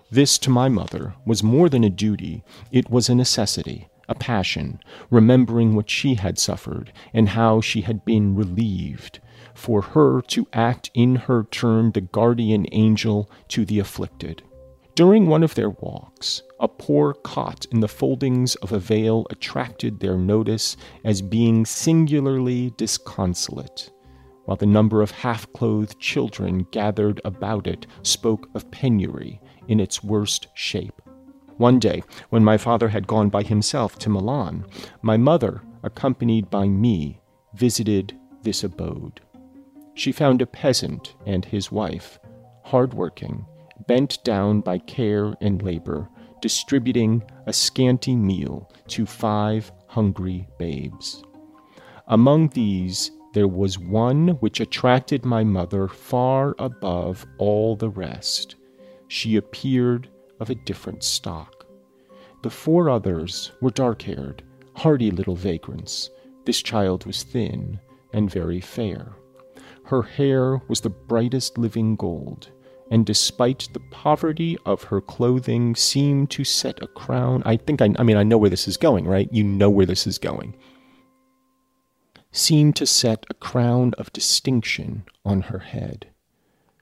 This, 0.09 0.37
to 0.39 0.49
my 0.49 0.69
mother, 0.69 1.15
was 1.25 1.43
more 1.43 1.69
than 1.69 1.83
a 1.83 1.89
duty, 1.89 2.43
it 2.71 2.89
was 2.89 3.09
a 3.09 3.15
necessity, 3.15 3.89
a 4.09 4.15
passion, 4.15 4.79
remembering 5.09 5.75
what 5.75 5.89
she 5.89 6.15
had 6.15 6.37
suffered 6.37 6.91
and 7.13 7.29
how 7.29 7.61
she 7.61 7.81
had 7.81 8.03
been 8.03 8.35
relieved 8.35 9.19
for 9.53 9.81
her 9.81 10.21
to 10.21 10.47
act 10.53 10.89
in 10.93 11.15
her 11.15 11.43
turn 11.51 11.91
the 11.91 12.01
guardian 12.01 12.65
angel 12.71 13.29
to 13.49 13.65
the 13.65 13.79
afflicted. 13.79 14.43
During 14.95 15.27
one 15.27 15.41
of 15.41 15.55
their 15.55 15.69
walks, 15.69 16.41
a 16.59 16.67
poor 16.67 17.13
cot 17.13 17.65
in 17.71 17.79
the 17.79 17.87
foldings 17.87 18.55
of 18.55 18.71
a 18.71 18.79
vale 18.79 19.25
attracted 19.29 19.99
their 19.99 20.17
notice 20.17 20.75
as 21.05 21.21
being 21.21 21.65
singularly 21.65 22.73
disconsolate, 22.77 23.89
while 24.45 24.57
the 24.57 24.65
number 24.65 25.01
of 25.01 25.11
half 25.11 25.51
clothed 25.53 25.97
children 25.99 26.67
gathered 26.71 27.21
about 27.23 27.67
it 27.67 27.87
spoke 28.03 28.49
of 28.53 28.69
penury 28.69 29.39
in 29.67 29.79
its 29.79 30.03
worst 30.03 30.47
shape. 30.55 31.01
One 31.57 31.79
day, 31.79 32.03
when 32.29 32.43
my 32.43 32.57
father 32.57 32.89
had 32.89 33.07
gone 33.07 33.29
by 33.29 33.43
himself 33.43 33.97
to 33.99 34.09
Milan, 34.09 34.65
my 35.01 35.15
mother, 35.15 35.61
accompanied 35.83 36.49
by 36.49 36.67
me, 36.67 37.21
visited 37.53 38.17
this 38.43 38.63
abode. 38.63 39.21
She 39.93 40.11
found 40.11 40.41
a 40.41 40.45
peasant 40.45 41.15
and 41.25 41.45
his 41.45 41.71
wife, 41.71 42.19
hardworking, 42.63 43.45
bent 43.87 44.23
down 44.23 44.61
by 44.61 44.77
care 44.77 45.33
and 45.41 45.61
labor, 45.61 46.07
distributing 46.41 47.23
a 47.45 47.53
scanty 47.53 48.15
meal 48.15 48.71
to 48.87 49.05
five 49.05 49.71
hungry 49.87 50.47
babes. 50.57 51.23
Among 52.07 52.49
these, 52.49 53.11
there 53.33 53.47
was 53.47 53.79
one 53.79 54.29
which 54.39 54.59
attracted 54.59 55.25
my 55.25 55.43
mother 55.43 55.87
far 55.87 56.55
above 56.59 57.25
all 57.37 57.75
the 57.75 57.89
rest. 57.89 58.55
She 59.07 59.35
appeared 59.35 60.09
of 60.39 60.49
a 60.49 60.55
different 60.55 61.03
stock. 61.03 61.65
The 62.43 62.49
four 62.49 62.89
others 62.89 63.51
were 63.61 63.69
dark 63.69 64.01
haired, 64.01 64.43
hardy 64.75 65.11
little 65.11 65.35
vagrants. 65.35 66.09
This 66.45 66.61
child 66.61 67.05
was 67.05 67.23
thin 67.23 67.79
and 68.13 68.29
very 68.29 68.59
fair. 68.59 69.13
Her 69.91 70.03
hair 70.03 70.61
was 70.69 70.79
the 70.79 70.89
brightest 70.89 71.57
living 71.57 71.97
gold, 71.97 72.49
and 72.89 73.05
despite 73.05 73.67
the 73.73 73.81
poverty 73.91 74.57
of 74.65 74.83
her 74.83 75.01
clothing, 75.01 75.75
seemed 75.75 76.31
to 76.31 76.45
set 76.45 76.81
a 76.81 76.87
crown. 76.87 77.43
I 77.45 77.57
think 77.57 77.81
I, 77.81 77.93
I 77.99 78.03
mean, 78.03 78.15
I 78.15 78.23
know 78.23 78.37
where 78.37 78.49
this 78.49 78.69
is 78.69 78.77
going, 78.77 79.05
right? 79.05 79.27
You 79.33 79.43
know 79.43 79.69
where 79.69 79.85
this 79.85 80.07
is 80.07 80.17
going 80.17 80.55
seemed 82.31 82.77
to 82.77 82.85
set 82.85 83.25
a 83.29 83.33
crown 83.33 83.93
of 83.97 84.13
distinction 84.13 85.03
on 85.25 85.41
her 85.41 85.59
head. 85.59 86.07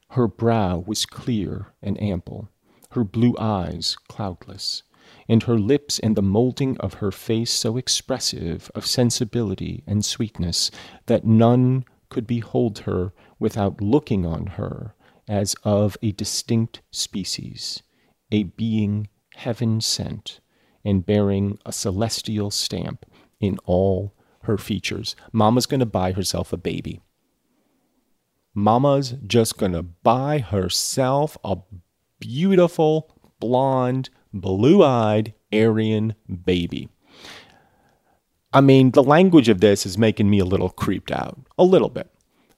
Her 0.09 0.27
brow 0.27 0.83
was 0.85 1.07
clear 1.07 1.73
and 1.81 1.99
ample, 1.99 2.49
her 2.91 3.03
blue 3.03 3.35
eyes 3.39 3.97
cloudless, 4.07 4.83
and 5.27 5.41
her 5.41 5.57
lips 5.57 5.97
and 5.97 6.15
the 6.15 6.21
moulding 6.21 6.77
of 6.77 6.95
her 6.95 7.11
face 7.11 7.49
so 7.49 7.75
expressive 7.75 8.69
of 8.75 8.85
sensibility 8.85 9.83
and 9.87 10.05
sweetness 10.05 10.69
that 11.07 11.25
none 11.25 11.85
could 12.09 12.27
behold 12.27 12.79
her 12.79 13.13
without 13.39 13.81
looking 13.81 14.25
on 14.25 14.47
her 14.47 14.95
as 15.27 15.55
of 15.63 15.95
a 16.01 16.11
distinct 16.11 16.81
species, 16.91 17.83
a 18.31 18.43
being 18.43 19.07
heaven 19.35 19.79
sent, 19.79 20.39
and 20.83 21.05
bearing 21.05 21.57
a 21.65 21.71
celestial 21.71 22.49
stamp 22.51 23.05
in 23.39 23.57
all 23.65 24.13
her 24.43 24.57
features. 24.57 25.15
Mama's 25.31 25.65
going 25.65 25.79
to 25.79 25.85
buy 25.85 26.11
herself 26.11 26.51
a 26.51 26.57
baby. 26.57 27.01
Mama's 28.53 29.15
just 29.25 29.57
going 29.57 29.73
to 29.73 29.83
buy 29.83 30.39
herself 30.39 31.37
a 31.43 31.57
beautiful, 32.19 33.15
blonde, 33.39 34.09
blue 34.33 34.83
eyed 34.83 35.33
Aryan 35.53 36.15
baby. 36.43 36.89
I 38.51 38.61
mean, 38.61 38.91
the 38.91 39.03
language 39.03 39.49
of 39.49 39.61
this 39.61 39.85
is 39.85 39.97
making 39.97 40.29
me 40.29 40.39
a 40.39 40.45
little 40.45 40.69
creeped 40.69 41.11
out, 41.11 41.39
a 41.57 41.63
little 41.63 41.89
bit, 41.89 42.09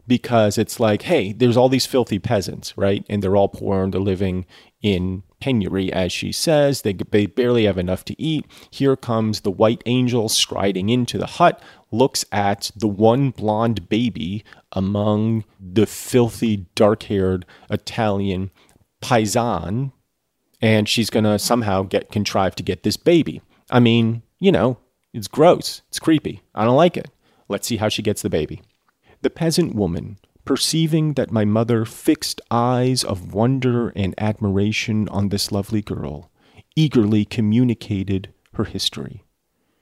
because 0.08 0.58
it's 0.58 0.80
like, 0.80 1.02
hey, 1.02 1.34
there's 1.34 1.58
all 1.58 1.68
these 1.68 1.86
filthy 1.86 2.18
peasants, 2.18 2.78
right? 2.78 3.06
And 3.10 3.22
they're 3.22 3.36
all 3.36 3.50
poor 3.50 3.84
and 3.84 3.94
they're 3.94 4.00
living 4.02 4.46
in 4.82 5.24
penury, 5.42 5.92
as 5.92 6.14
she 6.14 6.32
says. 6.32 6.84
They, 6.84 6.94
they 6.94 7.26
barely 7.26 7.66
have 7.66 7.78
enough 7.78 8.06
to 8.06 8.22
eat. 8.22 8.46
Here 8.70 8.96
comes 8.96 9.42
the 9.42 9.52
white 9.52 9.84
angel 9.86 10.30
striding 10.30 10.90
into 10.90 11.18
the 11.18 11.26
hut, 11.26 11.62
looks 11.92 12.24
at 12.32 12.72
the 12.76 12.88
one 12.88 13.32
blonde 13.32 13.90
baby 13.90 14.46
among 14.72 15.44
the 15.60 15.86
filthy, 15.86 16.68
dark 16.76 17.04
haired 17.04 17.46
Italian 17.70 18.50
paisan, 19.02 19.92
and 20.62 20.88
she's 20.88 21.10
going 21.10 21.26
to 21.26 21.38
somehow 21.38 21.84
get 21.84 22.12
contrived 22.12 22.58
to 22.58 22.64
get 22.64 22.84
this 22.84 22.96
baby. 22.96 23.42
I 23.70 23.80
mean, 23.80 24.22
you 24.40 24.52
know, 24.52 24.78
it's 25.14 25.28
gross. 25.28 25.82
It's 25.90 26.00
creepy. 26.00 26.42
I 26.56 26.66
don't 26.66 26.76
like 26.76 26.98
it. 26.98 27.10
Let's 27.48 27.68
see 27.68 27.78
how 27.78 27.90
she 27.90 28.02
gets 28.02 28.22
the 28.22 28.30
baby. 28.30 28.62
The 29.22 29.30
peasant 29.30 29.76
woman 29.76 30.18
perceiving 30.46 31.14
that 31.14 31.32
my 31.32 31.46
mother 31.46 31.86
fixed 31.86 32.42
eyes 32.50 33.04
of 33.04 33.34
wonder 33.34 33.90
and 33.90 34.16
admiration 34.18 35.08
on 35.10 35.30
this 35.30 35.52
lovely 35.52 35.82
girl, 35.82 36.32
eagerly 36.76 37.26
communicated 37.26 38.34
her 38.54 38.64
history. 38.64 39.24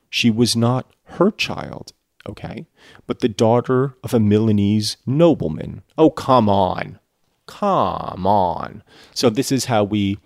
She 0.10 0.30
was 0.30 0.56
not 0.56 0.92
her 1.04 1.32
child, 1.32 1.94
okay, 2.28 2.68
but 3.08 3.20
the 3.20 3.30
daughter 3.30 3.96
of 4.04 4.14
a 4.14 4.20
Milanese 4.20 4.98
nobleman. 5.06 5.84
Oh, 5.98 6.10
come 6.10 6.50
on. 6.50 7.00
Come 7.46 8.28
on. 8.28 8.84
So, 9.14 9.30
this 9.30 9.52
is 9.52 9.66
how 9.66 9.84
we 9.84 10.20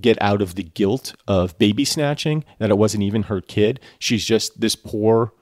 get 0.00 0.20
out 0.20 0.42
of 0.42 0.54
the 0.54 0.62
guilt 0.62 1.14
of 1.28 1.58
baby 1.58 1.84
snatching, 1.84 2.44
that 2.58 2.70
it 2.70 2.78
wasn't 2.78 3.02
even 3.02 3.24
her 3.24 3.40
kid. 3.40 3.80
She's 3.98 4.24
just 4.24 4.60
this 4.60 4.76
poor 4.76 5.32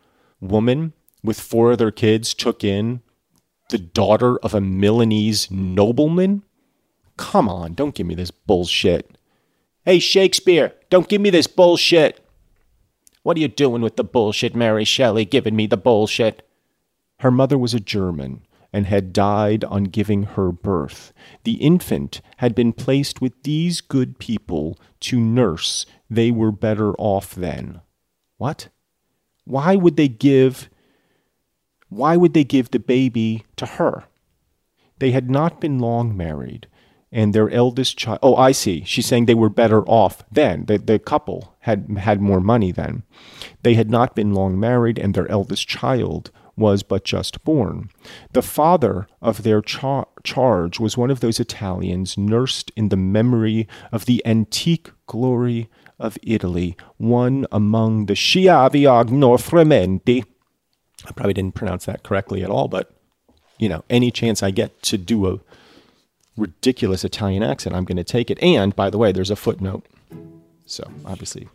woman 0.40 0.92
with 1.22 1.40
four 1.40 1.72
other 1.72 1.90
kids 1.90 2.34
took 2.34 2.62
in 2.62 3.02
the 3.68 3.78
daughter 3.78 4.38
of 4.38 4.54
a 4.54 4.60
Milanese 4.60 5.50
nobleman? 5.50 6.42
Come 7.16 7.48
on, 7.48 7.74
don't 7.74 7.94
give 7.94 8.06
me 8.06 8.14
this 8.14 8.30
bullshit. 8.30 9.18
Hey, 9.84 9.98
Shakespeare, 9.98 10.74
don't 10.90 11.08
give 11.08 11.20
me 11.20 11.30
this 11.30 11.46
bullshit. 11.46 12.24
What 13.22 13.36
are 13.36 13.40
you 13.40 13.48
doing 13.48 13.82
with 13.82 13.96
the 13.96 14.04
bullshit, 14.04 14.54
Mary 14.54 14.84
Shelley, 14.84 15.24
giving 15.24 15.56
me 15.56 15.66
the 15.66 15.76
bullshit? 15.76 16.46
Her 17.20 17.30
mother 17.30 17.58
was 17.58 17.74
a 17.74 17.80
German 17.80 18.42
and 18.72 18.86
had 18.86 19.12
died 19.12 19.64
on 19.64 19.84
giving 19.84 20.24
her 20.24 20.52
birth. 20.52 21.12
The 21.44 21.54
infant 21.54 22.20
had 22.38 22.54
been 22.54 22.72
placed 22.72 23.20
with 23.20 23.42
these 23.42 23.80
good 23.80 24.18
people 24.18 24.78
to 25.00 25.18
nurse. 25.18 25.86
They 26.10 26.30
were 26.30 26.52
better 26.52 26.92
off 26.94 27.34
then. 27.34 27.80
What? 28.36 28.68
Why 29.44 29.76
would 29.76 29.96
they 29.96 30.08
give 30.08 30.68
why 31.88 32.16
would 32.16 32.34
they 32.34 32.44
give 32.44 32.70
the 32.70 32.78
baby 32.78 33.44
to 33.56 33.66
her? 33.66 34.04
They 34.98 35.12
had 35.12 35.30
not 35.30 35.60
been 35.60 35.78
long 35.78 36.16
married, 36.16 36.66
and 37.10 37.34
their 37.34 37.48
eldest 37.50 37.96
child. 37.96 38.18
Oh, 38.22 38.36
I 38.36 38.52
see. 38.52 38.84
She's 38.84 39.06
saying 39.06 39.26
they 39.26 39.34
were 39.34 39.48
better 39.48 39.82
off 39.88 40.22
then. 40.30 40.66
The, 40.66 40.78
the 40.78 40.98
couple 40.98 41.56
had 41.60 41.96
had 41.98 42.20
more 42.20 42.40
money 42.40 42.72
then. 42.72 43.04
They 43.62 43.74
had 43.74 43.90
not 43.90 44.14
been 44.14 44.34
long 44.34 44.60
married, 44.60 44.98
and 44.98 45.14
their 45.14 45.28
eldest 45.28 45.66
child 45.68 46.30
was 46.58 46.82
but 46.82 47.04
just 47.04 47.42
born. 47.44 47.90
The 48.32 48.42
father 48.42 49.06
of 49.22 49.42
their 49.42 49.62
char- 49.62 50.08
charge 50.24 50.80
was 50.80 50.96
one 50.96 51.10
of 51.10 51.20
those 51.20 51.40
Italians 51.40 52.18
nursed 52.18 52.70
in 52.76 52.88
the 52.88 52.96
memory 52.96 53.68
of 53.92 54.06
the 54.06 54.24
antique 54.26 54.90
glory 55.06 55.68
of 55.98 56.18
Italy, 56.22 56.76
one 56.96 57.46
among 57.50 58.06
the 58.06 58.14
Schiavi 58.14 58.82
Agnorfrementi 58.82 60.24
I 61.06 61.12
probably 61.12 61.34
didn't 61.34 61.54
pronounce 61.54 61.86
that 61.86 62.02
correctly 62.02 62.42
at 62.42 62.50
all, 62.50 62.68
but 62.68 62.90
you 63.58 63.68
know, 63.68 63.84
any 63.90 64.10
chance 64.10 64.42
I 64.42 64.50
get 64.50 64.82
to 64.82 64.98
do 64.98 65.26
a 65.26 65.40
ridiculous 66.36 67.04
Italian 67.04 67.42
accent, 67.42 67.74
I'm 67.74 67.84
going 67.84 67.96
to 67.96 68.04
take 68.04 68.30
it. 68.30 68.40
And 68.42 68.74
by 68.74 68.90
the 68.90 68.98
way, 68.98 69.12
there's 69.12 69.30
a 69.30 69.36
footnote. 69.36 69.84
So 70.66 70.88
obviously, 71.04 71.48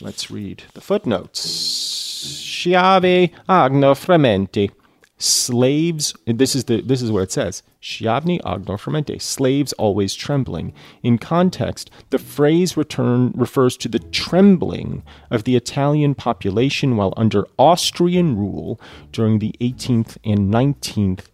let's 0.00 0.30
read 0.30 0.64
the 0.74 0.80
footnotes. 0.80 2.13
Schiavi 2.24 3.30
agno 3.48 3.94
frementi 3.94 4.70
slaves 5.16 6.12
this 6.26 6.56
is 6.56 6.64
the 6.64 6.80
this 6.82 7.00
is 7.00 7.10
what 7.10 7.22
it 7.22 7.32
says 7.32 7.62
schiavni 7.80 8.40
agnor 8.42 8.78
fremente 8.78 9.18
slaves 9.20 9.72
always 9.74 10.14
trembling. 10.14 10.72
In 11.02 11.18
context 11.18 11.90
the 12.10 12.18
phrase 12.18 12.76
return 12.76 13.32
refers 13.34 13.76
to 13.78 13.88
the 13.88 14.00
trembling 14.00 15.02
of 15.30 15.44
the 15.44 15.56
italian 15.56 16.14
population 16.14 16.96
while 16.96 17.14
under 17.16 17.46
austrian 17.58 18.36
rule 18.36 18.80
during 19.12 19.38
the 19.38 19.54
18th 19.60 20.16
and 20.24 20.52
19th 20.52 21.26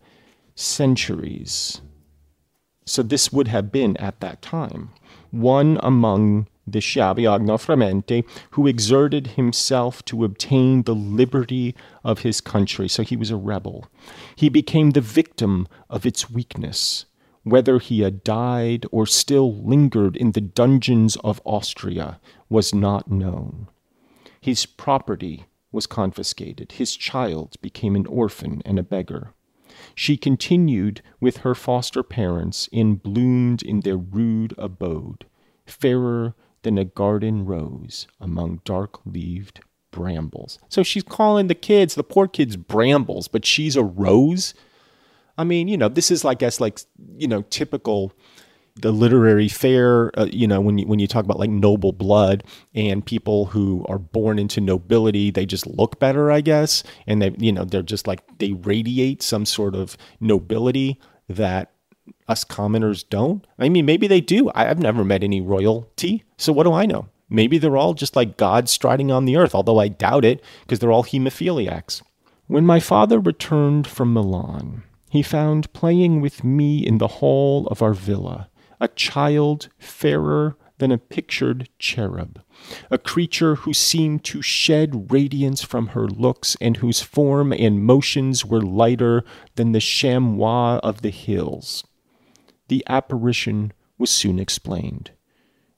centuries. 0.55 1.81
So 2.85 3.03
this 3.03 3.33
would 3.33 3.49
have 3.49 3.73
been 3.73 3.97
at 3.97 4.21
that 4.21 4.43
time 4.43 4.91
one 5.31 5.79
among 5.83 6.49
the 6.71 6.81
Schiaviagno 6.81 7.59
Fremente, 7.59 8.25
who 8.53 8.67
exerted 8.67 9.29
himself 9.29 10.05
to 10.07 10.25
obtain 10.25 10.83
the 10.83 10.95
liberty 10.95 11.75
of 12.05 12.21
his 12.21 12.41
country. 12.41 12.89
So 12.89 13.03
he 13.03 13.17
was 13.17 13.31
a 13.31 13.37
rebel. 13.37 13.87
He 14.37 14.49
became 14.49 14.91
the 14.91 15.01
victim 15.01 15.69
of 15.89 16.07
its 16.07 16.31
weakness. 16.31 17.07
Whether 17.43 17.79
he 17.79 18.01
had 18.01 18.23
died 18.23 18.85
or 18.91 19.07
still 19.07 19.55
lingered 19.63 20.17
in 20.17 20.33
the 20.33 20.41
dungeons 20.41 21.17
of 21.25 21.41
Austria 21.45 22.21
was 22.49 22.75
not 22.75 23.11
known. 23.11 23.69
His 24.41 24.67
property 24.67 25.47
was 25.73 25.87
confiscated. 25.87 26.73
His 26.73 26.97
child 26.97 27.57
became 27.63 27.97
an 27.97 28.07
orphan 28.07 28.61
and 28.65 28.79
a 28.79 28.83
beggar. 28.83 29.33
She 29.95 30.17
continued 30.17 31.01
with 31.21 31.39
her 31.39 31.55
foster 31.55 32.03
parents 32.03 32.69
and 32.73 33.03
bloomed 33.03 33.63
in 33.63 33.81
their 33.81 33.97
rude 33.97 34.55
abode, 34.59 35.27
fairer 35.65 36.35
than 36.63 36.79
a 36.79 36.85
garden 36.85 37.45
rose 37.45 38.07
among 38.21 38.61
dark 38.65 39.05
leaved 39.07 39.61
brambles. 39.91 40.59
So 40.69 40.83
she's 40.83 41.03
calling 41.03 41.49
the 41.49 41.55
kids, 41.55 41.95
the 41.95 42.05
poor 42.05 42.29
kids, 42.29 42.57
brambles, 42.57 43.29
but 43.29 43.45
she's 43.45 43.77
a 43.77 43.83
rose. 43.83 44.55
I 45.37 45.45
mean, 45.45 45.69
you 45.69 45.77
know, 45.77 45.89
this 45.89 46.11
is, 46.11 46.25
I 46.25 46.35
guess, 46.35 46.61
like, 46.61 46.81
you 47.17 47.27
know, 47.27 47.43
typical 47.43 48.13
the 48.77 48.93
literary 48.93 49.49
fair. 49.49 50.17
uh, 50.19 50.29
you 50.31 50.47
know, 50.47 50.61
when 50.61 50.79
you, 50.79 50.87
when 50.87 50.99
you 50.99 51.07
talk 51.07 51.25
about 51.25 51.39
like 51.39 51.51
noble 51.51 51.93
blood 51.93 52.45
and 52.75 53.05
people 53.05 53.47
who 53.47 53.85
are 53.89 53.99
born 53.99 54.39
into 54.39 54.61
nobility, 54.61 55.31
they 55.31 55.45
just 55.45 55.67
look 55.67 55.99
better, 55.99 56.31
I 56.31 56.41
guess. 56.41 56.83
And 57.07 57.21
they, 57.21 57.35
you 57.39 57.53
know, 57.53 57.65
they're 57.65 57.83
just 57.83 58.07
like, 58.07 58.23
they 58.39 58.53
radiate 58.53 59.23
some 59.23 59.45
sort 59.45 59.75
of 59.75 59.97
nobility 60.21 61.01
that 61.29 61.73
us 62.29 62.45
commoners 62.45 63.03
don't. 63.03 63.47
I 63.59 63.69
mean, 63.69 63.85
maybe 63.85 64.07
they 64.07 64.21
do. 64.21 64.51
I, 64.51 64.69
I've 64.69 64.79
never 64.79 65.05
met 65.05 65.23
any 65.23 65.41
royalty. 65.41 66.25
So 66.37 66.53
what 66.53 66.65
do 66.65 66.73
I 66.73 66.87
know? 66.87 67.09
Maybe 67.29 67.59
they're 67.59 67.77
all 67.77 67.95
just 67.95 68.17
like 68.17 68.37
God 68.37 68.69
striding 68.69 69.11
on 69.11 69.25
the 69.25 69.37
earth, 69.37 69.55
although 69.55 69.79
I 69.79 69.89
doubt 69.89 70.25
it 70.25 70.43
because 70.63 70.79
they're 70.79 70.93
all 70.93 71.05
hemophiliacs. 71.05 72.03
When 72.47 72.67
my 72.67 72.81
father 72.81 73.21
returned 73.21 73.87
from 73.87 74.13
Milan, 74.13 74.83
he 75.11 75.23
found 75.23 75.73
playing 75.73 76.21
with 76.21 76.43
me 76.43 76.85
in 76.85 76.99
the 76.99 77.09
hall 77.09 77.67
of 77.69 77.83
our 77.83 77.95
villa 77.95 78.49
a 78.81 78.89
child 78.89 79.69
fairer 79.79 80.57
than 80.79 80.91
a 80.91 80.99
pictured 80.99 81.69
cherub, 81.79 82.43
a 82.91 82.97
creature 82.97 83.57
who 83.57 83.75
seemed 83.75 84.25
to 84.25 84.41
shed 84.41 85.13
radiance 85.13 85.63
from 85.63 85.89
her 85.89 86.09
looks 86.09 86.57
and 86.61 86.79
whose 86.79 87.03
form 87.03 87.53
and 87.53 87.85
motions 87.85 88.45
were 88.45 88.63
lighter 88.63 89.23
than 89.57 89.73
the 89.73 89.81
chamois 89.81 90.81
of 90.83 91.03
the 91.03 91.11
hills. 91.11 91.85
The 92.71 92.85
apparition 92.87 93.73
was 93.99 94.13
soon 94.13 94.39
explained. 94.39 95.11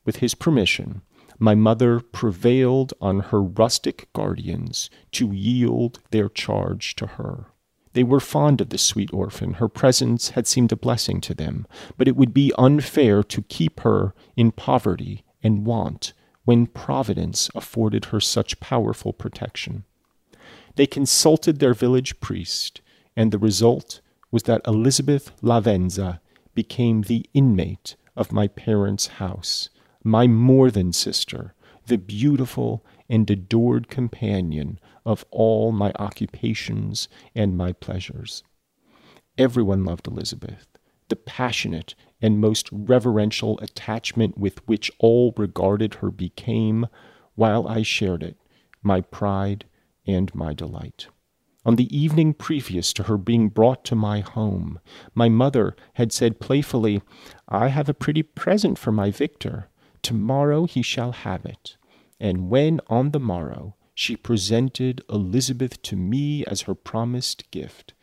With 0.04 0.16
his 0.16 0.34
permission, 0.34 1.00
my 1.38 1.54
mother 1.54 2.00
prevailed 2.00 2.92
on 3.00 3.20
her 3.30 3.42
rustic 3.42 4.12
guardians 4.12 4.90
to 5.12 5.32
yield 5.32 6.00
their 6.10 6.28
charge 6.28 6.94
to 6.96 7.06
her. 7.06 7.46
They 7.94 8.02
were 8.02 8.20
fond 8.20 8.60
of 8.60 8.68
the 8.68 8.76
sweet 8.76 9.10
orphan. 9.10 9.54
Her 9.54 9.70
presence 9.70 10.30
had 10.36 10.46
seemed 10.46 10.70
a 10.70 10.76
blessing 10.76 11.22
to 11.22 11.32
them, 11.32 11.66
but 11.96 12.08
it 12.08 12.14
would 12.14 12.34
be 12.34 12.52
unfair 12.58 13.22
to 13.22 13.40
keep 13.40 13.80
her 13.80 14.14
in 14.36 14.52
poverty 14.52 15.24
and 15.42 15.64
want 15.64 16.12
when 16.44 16.66
Providence 16.66 17.48
afforded 17.54 18.06
her 18.06 18.20
such 18.20 18.60
powerful 18.60 19.14
protection. 19.14 19.84
They 20.76 20.86
consulted 20.86 21.58
their 21.58 21.72
village 21.72 22.20
priest, 22.20 22.82
and 23.16 23.32
the 23.32 23.38
result 23.38 24.02
was 24.30 24.42
that 24.42 24.66
Elizabeth 24.66 25.32
Lavenza 25.40 26.20
became 26.54 27.02
the 27.02 27.26
inmate 27.34 27.96
of 28.16 28.32
my 28.32 28.48
parents' 28.48 29.06
house, 29.06 29.70
my 30.04 30.26
more 30.26 30.70
than 30.70 30.92
sister, 30.92 31.54
the 31.86 31.98
beautiful 31.98 32.84
and 33.08 33.28
adored 33.30 33.88
companion 33.88 34.78
of 35.04 35.24
all 35.30 35.72
my 35.72 35.92
occupations 35.98 37.08
and 37.34 37.56
my 37.56 37.72
pleasures. 37.72 38.42
Everyone 39.38 39.84
loved 39.84 40.06
Elizabeth. 40.06 40.66
The 41.08 41.16
passionate 41.16 41.94
and 42.20 42.40
most 42.40 42.68
reverential 42.72 43.58
attachment 43.60 44.38
with 44.38 44.66
which 44.66 44.90
all 44.98 45.34
regarded 45.36 45.94
her 45.94 46.10
became, 46.10 46.86
while 47.34 47.66
I 47.66 47.82
shared 47.82 48.22
it, 48.22 48.36
my 48.82 49.00
pride 49.00 49.64
and 50.06 50.34
my 50.34 50.54
delight. 50.54 51.08
On 51.64 51.76
the 51.76 51.96
evening 51.96 52.34
previous 52.34 52.92
to 52.94 53.04
her 53.04 53.16
being 53.16 53.48
brought 53.48 53.84
to 53.84 53.94
my 53.94 54.20
home, 54.20 54.80
my 55.14 55.28
mother 55.28 55.76
had 55.94 56.12
said 56.12 56.40
playfully, 56.40 57.02
I 57.48 57.68
have 57.68 57.88
a 57.88 57.94
pretty 57.94 58.22
present 58.22 58.78
for 58.78 58.90
my 58.90 59.10
Victor. 59.10 59.68
Tomorrow 60.02 60.66
he 60.66 60.82
shall 60.82 61.12
have 61.12 61.44
it. 61.44 61.76
And 62.18 62.50
when 62.50 62.80
on 62.88 63.10
the 63.10 63.20
morrow 63.20 63.76
she 63.94 64.16
presented 64.16 65.04
Elizabeth 65.08 65.80
to 65.82 65.96
me 65.96 66.44
as 66.46 66.62
her 66.62 66.74
promised 66.74 67.50
gift. 67.50 67.94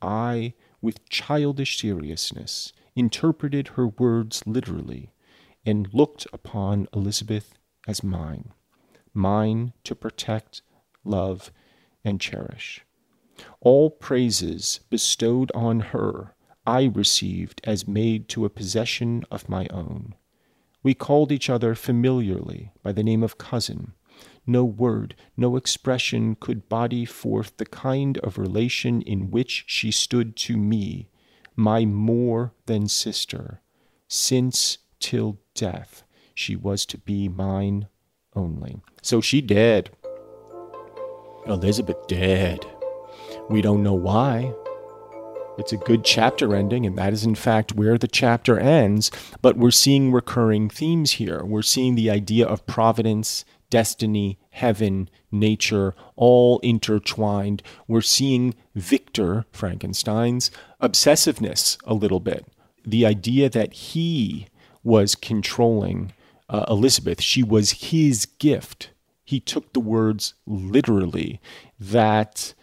I, 0.00 0.54
with 0.80 1.08
childish 1.08 1.80
seriousness, 1.80 2.72
interpreted 2.94 3.68
her 3.68 3.88
words 3.88 4.42
literally 4.46 5.10
and 5.64 5.92
looked 5.92 6.26
upon 6.32 6.86
Elizabeth 6.94 7.54
as 7.86 8.04
mine, 8.04 8.52
mine 9.12 9.72
to 9.84 9.94
protect, 9.94 10.62
love, 11.04 11.50
and 12.04 12.20
cherish. 12.20 12.84
All 13.60 13.90
praises 13.90 14.80
bestowed 14.90 15.50
on 15.54 15.80
her 15.80 16.34
I 16.66 16.84
received 16.84 17.62
as 17.64 17.88
made 17.88 18.28
to 18.28 18.44
a 18.44 18.50
possession 18.50 19.24
of 19.30 19.48
my 19.48 19.66
own. 19.70 20.14
We 20.82 20.92
called 20.92 21.32
each 21.32 21.48
other 21.48 21.74
familiarly 21.74 22.72
by 22.82 22.92
the 22.92 23.02
name 23.02 23.22
of 23.22 23.38
cousin, 23.38 23.94
no 24.46 24.64
word, 24.64 25.14
no 25.36 25.56
expression 25.56 26.34
could 26.34 26.68
body 26.68 27.04
forth 27.04 27.56
the 27.56 27.66
kind 27.66 28.18
of 28.18 28.38
relation 28.38 29.02
in 29.02 29.30
which 29.30 29.64
she 29.66 29.90
stood 29.90 30.36
to 30.36 30.56
me, 30.56 31.08
my 31.56 31.84
more 31.84 32.52
than 32.66 32.88
sister, 32.88 33.60
since 34.08 34.78
till 35.00 35.38
death 35.54 36.02
she 36.34 36.54
was 36.54 36.86
to 36.86 36.98
be 36.98 37.28
mine 37.28 37.88
only. 38.34 38.80
So 39.02 39.20
she 39.20 39.40
dead. 39.40 39.90
Elizabeth 41.46 42.06
dead. 42.06 42.64
We 43.50 43.62
don't 43.62 43.82
know 43.82 43.94
why. 43.94 44.54
It's 45.56 45.72
a 45.72 45.78
good 45.78 46.04
chapter 46.04 46.54
ending, 46.54 46.84
and 46.84 46.98
that 46.98 47.12
is 47.12 47.24
in 47.24 47.34
fact 47.34 47.74
where 47.74 47.96
the 47.96 48.06
chapter 48.06 48.58
ends. 48.58 49.10
But 49.40 49.56
we're 49.56 49.70
seeing 49.70 50.12
recurring 50.12 50.68
themes 50.68 51.12
here. 51.12 51.42
We're 51.44 51.62
seeing 51.62 51.94
the 51.94 52.10
idea 52.10 52.46
of 52.46 52.66
providence 52.66 53.44
destiny, 53.70 54.38
heaven, 54.50 55.10
nature, 55.30 55.94
all 56.16 56.58
intertwined. 56.60 57.62
We're 57.86 58.00
seeing 58.00 58.54
Victor 58.74 59.44
Frankenstein's 59.52 60.50
obsessiveness 60.80 61.76
a 61.84 61.94
little 61.94 62.20
bit. 62.20 62.46
The 62.86 63.04
idea 63.04 63.50
that 63.50 63.72
he 63.72 64.46
was 64.82 65.14
controlling 65.14 66.12
uh, 66.48 66.64
Elizabeth, 66.68 67.20
she 67.20 67.42
was 67.42 67.72
his 67.72 68.24
gift. 68.24 68.90
He 69.24 69.40
took 69.40 69.72
the 69.72 69.80
words 69.80 70.34
literally 70.46 71.40
that 71.78 72.54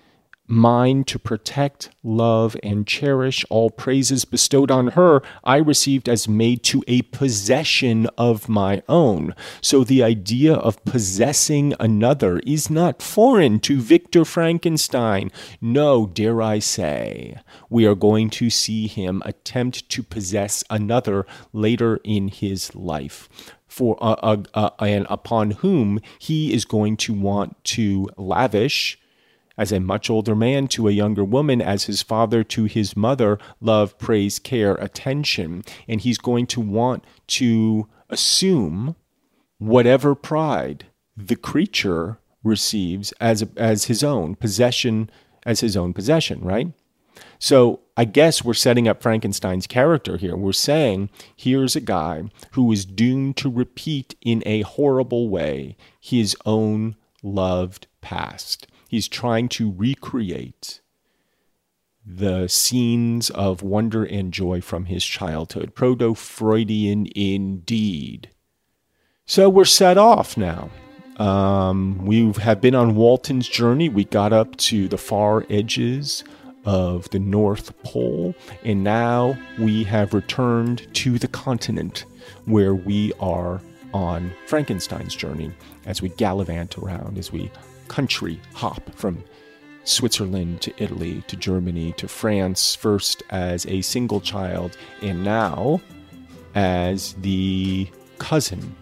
mine 0.47 1.03
to 1.05 1.17
protect, 1.17 1.89
love, 2.03 2.55
and 2.63 2.85
cherish 2.85 3.45
all 3.49 3.69
praises 3.69 4.25
bestowed 4.25 4.71
on 4.71 4.87
her, 4.89 5.21
I 5.43 5.57
received 5.57 6.07
as 6.07 6.27
made 6.27 6.63
to 6.63 6.83
a 6.87 7.01
possession 7.03 8.07
of 8.17 8.47
my 8.49 8.83
own. 8.87 9.33
So 9.61 9.83
the 9.83 10.03
idea 10.03 10.53
of 10.53 10.83
possessing 10.85 11.73
another 11.79 12.39
is 12.39 12.69
not 12.69 13.01
foreign 13.01 13.59
to 13.61 13.79
Victor 13.79 14.25
Frankenstein. 14.25 15.31
No, 15.61 16.07
dare 16.07 16.41
I 16.41 16.59
say, 16.59 17.37
we 17.69 17.85
are 17.85 17.95
going 17.95 18.29
to 18.31 18.49
see 18.49 18.87
him 18.87 19.21
attempt 19.25 19.89
to 19.89 20.03
possess 20.03 20.63
another 20.69 21.25
later 21.53 21.99
in 22.03 22.27
his 22.27 22.75
life. 22.75 23.29
For 23.67 23.97
uh, 23.99 24.15
uh, 24.23 24.43
uh, 24.53 24.69
and 24.79 25.05
upon 25.09 25.51
whom 25.51 25.99
he 26.17 26.53
is 26.53 26.63
going 26.63 26.95
to 26.97 27.13
want 27.13 27.61
to 27.65 28.09
lavish 28.15 28.97
as 29.57 29.71
a 29.71 29.79
much 29.79 30.09
older 30.09 30.35
man 30.35 30.67
to 30.69 30.87
a 30.87 30.91
younger 30.91 31.23
woman, 31.23 31.61
as 31.61 31.85
his 31.85 32.01
father 32.01 32.43
to 32.43 32.65
his 32.65 32.95
mother, 32.95 33.39
love, 33.61 33.97
praise, 33.97 34.39
care, 34.39 34.75
attention. 34.75 35.63
And 35.87 36.01
he's 36.01 36.17
going 36.17 36.47
to 36.47 36.61
want 36.61 37.03
to 37.27 37.87
assume 38.09 38.95
whatever 39.57 40.15
pride 40.15 40.85
the 41.15 41.35
creature 41.35 42.17
receives 42.43 43.11
as, 43.13 43.43
as 43.55 43.85
his 43.85 44.03
own 44.03 44.35
possession, 44.35 45.09
as 45.45 45.61
his 45.61 45.75
own 45.77 45.93
possession, 45.93 46.41
right? 46.41 46.71
So 47.39 47.81
I 47.97 48.05
guess 48.05 48.43
we're 48.43 48.53
setting 48.53 48.87
up 48.87 49.01
Frankenstein's 49.01 49.67
character 49.67 50.17
here. 50.17 50.35
We're 50.35 50.51
saying 50.51 51.09
here's 51.35 51.75
a 51.75 51.81
guy 51.81 52.23
who 52.51 52.71
is 52.71 52.85
doomed 52.85 53.37
to 53.37 53.49
repeat 53.49 54.15
in 54.21 54.43
a 54.45 54.61
horrible 54.61 55.29
way 55.29 55.77
his 55.99 56.35
own 56.45 56.95
loved 57.23 57.87
past. 58.01 58.67
He's 58.87 59.07
trying 59.07 59.49
to 59.49 59.73
recreate 59.75 60.81
the 62.05 62.47
scenes 62.47 63.29
of 63.31 63.63
wonder 63.63 64.03
and 64.03 64.31
joy 64.31 64.61
from 64.61 64.85
his 64.85 65.03
childhood. 65.03 65.73
Proto 65.73 66.13
Freudian 66.13 67.07
indeed. 67.15 68.29
So 69.25 69.49
we're 69.49 69.65
set 69.65 69.97
off 69.97 70.37
now. 70.37 70.69
Um, 71.17 72.05
we 72.05 72.31
have 72.33 72.61
been 72.61 72.75
on 72.75 72.95
Walton's 72.95 73.47
journey. 73.47 73.89
We 73.89 74.03
got 74.03 74.33
up 74.33 74.55
to 74.57 74.87
the 74.87 74.97
far 74.97 75.45
edges 75.49 76.23
of 76.65 77.09
the 77.11 77.19
North 77.19 77.75
Pole, 77.83 78.35
and 78.63 78.83
now 78.83 79.37
we 79.57 79.83
have 79.85 80.13
returned 80.13 80.87
to 80.95 81.17
the 81.17 81.27
continent 81.27 82.05
where 82.45 82.75
we 82.75 83.13
are 83.19 83.61
on 83.93 84.31
Frankenstein's 84.47 85.15
journey 85.15 85.51
as 85.85 86.01
we 86.01 86.09
gallivant 86.09 86.77
around, 86.77 87.17
as 87.17 87.31
we 87.31 87.49
country 87.87 88.39
hop 88.53 88.93
from 88.95 89.23
Switzerland 89.83 90.61
to 90.61 90.73
Italy 90.77 91.23
to 91.27 91.35
Germany 91.35 91.93
to 91.93 92.07
France, 92.07 92.75
first 92.75 93.23
as 93.29 93.65
a 93.67 93.81
single 93.81 94.19
child, 94.19 94.77
and 95.01 95.23
now 95.23 95.81
as 96.55 97.13
the 97.13 97.87
cousin, 98.17 98.75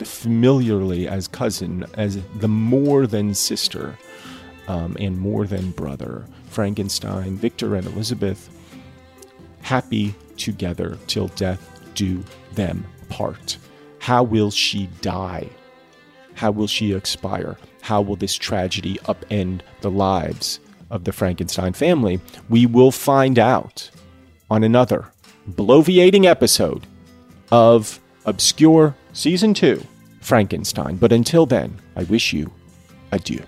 familiarly 0.00 1.06
as 1.06 1.28
cousin, 1.28 1.86
as 1.94 2.20
the 2.38 2.48
more 2.48 3.06
than 3.06 3.34
sister 3.34 3.96
um, 4.66 4.96
and 4.98 5.18
more 5.18 5.46
than 5.46 5.70
brother. 5.72 6.24
Frankenstein, 6.48 7.36
Victor, 7.36 7.74
and 7.76 7.86
Elizabeth, 7.86 8.48
happy 9.62 10.14
together 10.36 10.98
till 11.06 11.28
death 11.28 11.80
do 11.94 12.24
them 12.52 12.84
part? 13.08 13.58
How 13.98 14.22
will 14.22 14.50
she 14.50 14.88
die? 15.00 15.48
How 16.34 16.50
will 16.50 16.66
she 16.66 16.92
expire? 16.92 17.56
How 17.88 18.02
will 18.02 18.16
this 18.16 18.34
tragedy 18.34 18.98
upend 19.04 19.62
the 19.80 19.90
lives 19.90 20.60
of 20.90 21.04
the 21.04 21.12
Frankenstein 21.12 21.72
family? 21.72 22.20
We 22.50 22.66
will 22.66 22.92
find 22.92 23.38
out 23.38 23.90
on 24.50 24.62
another 24.62 25.10
bloviating 25.52 26.26
episode 26.26 26.86
of 27.50 27.98
Obscure 28.26 28.94
Season 29.14 29.54
2 29.54 29.82
Frankenstein. 30.20 30.96
But 30.96 31.12
until 31.12 31.46
then, 31.46 31.80
I 31.96 32.02
wish 32.02 32.34
you 32.34 32.52
adieu. 33.10 33.42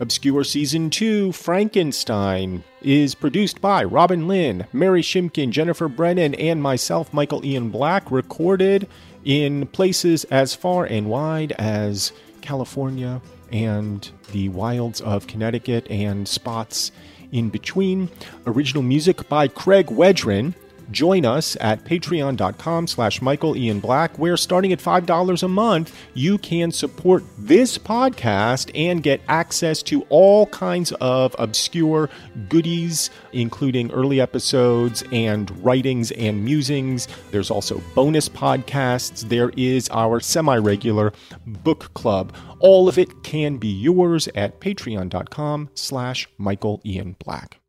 Obscure 0.00 0.42
Season 0.42 0.90
2 0.90 1.30
Frankenstein 1.30 2.64
is 2.82 3.14
produced 3.14 3.60
by 3.60 3.84
Robin 3.84 4.26
Lynn, 4.26 4.66
Mary 4.72 5.02
Shimkin, 5.02 5.50
Jennifer 5.50 5.86
Brennan, 5.86 6.34
and 6.34 6.60
myself, 6.60 7.12
Michael 7.12 7.44
Ian 7.44 7.68
Black, 7.68 8.10
recorded 8.10 8.88
in 9.24 9.66
places 9.68 10.24
as 10.24 10.54
far 10.54 10.84
and 10.84 11.08
wide 11.08 11.52
as 11.52 12.12
California 12.40 13.20
and 13.52 14.10
the 14.32 14.48
wilds 14.48 15.00
of 15.00 15.26
Connecticut 15.26 15.86
and 15.90 16.26
spots 16.26 16.92
in 17.32 17.48
between. 17.50 18.08
Original 18.46 18.82
music 18.82 19.28
by 19.28 19.48
Craig 19.48 19.86
Wedren. 19.86 20.54
Join 20.90 21.24
us 21.24 21.56
at 21.60 21.84
patreon.com 21.84 22.86
slash 22.86 23.22
Michael 23.22 23.56
Ian 23.56 23.80
Black, 23.80 24.18
where 24.18 24.36
starting 24.36 24.72
at 24.72 24.80
$5 24.80 25.42
a 25.42 25.48
month, 25.48 25.96
you 26.14 26.38
can 26.38 26.72
support 26.72 27.22
this 27.38 27.78
podcast 27.78 28.70
and 28.74 29.02
get 29.02 29.20
access 29.28 29.82
to 29.84 30.02
all 30.08 30.46
kinds 30.46 30.92
of 31.00 31.34
obscure 31.38 32.10
goodies, 32.48 33.10
including 33.32 33.90
early 33.92 34.20
episodes 34.20 35.04
and 35.12 35.50
writings 35.64 36.10
and 36.12 36.44
musings. 36.44 37.06
There's 37.30 37.50
also 37.50 37.80
bonus 37.94 38.28
podcasts. 38.28 39.28
There 39.28 39.50
is 39.56 39.88
our 39.90 40.20
semi-regular 40.20 41.12
book 41.46 41.92
club. 41.94 42.34
All 42.58 42.88
of 42.88 42.98
it 42.98 43.22
can 43.22 43.56
be 43.58 43.68
yours 43.68 44.28
at 44.34 44.60
patreon.com 44.60 45.70
slash 45.74 46.28
Michael 46.38 46.80
Ian 46.84 47.16
Black. 47.24 47.59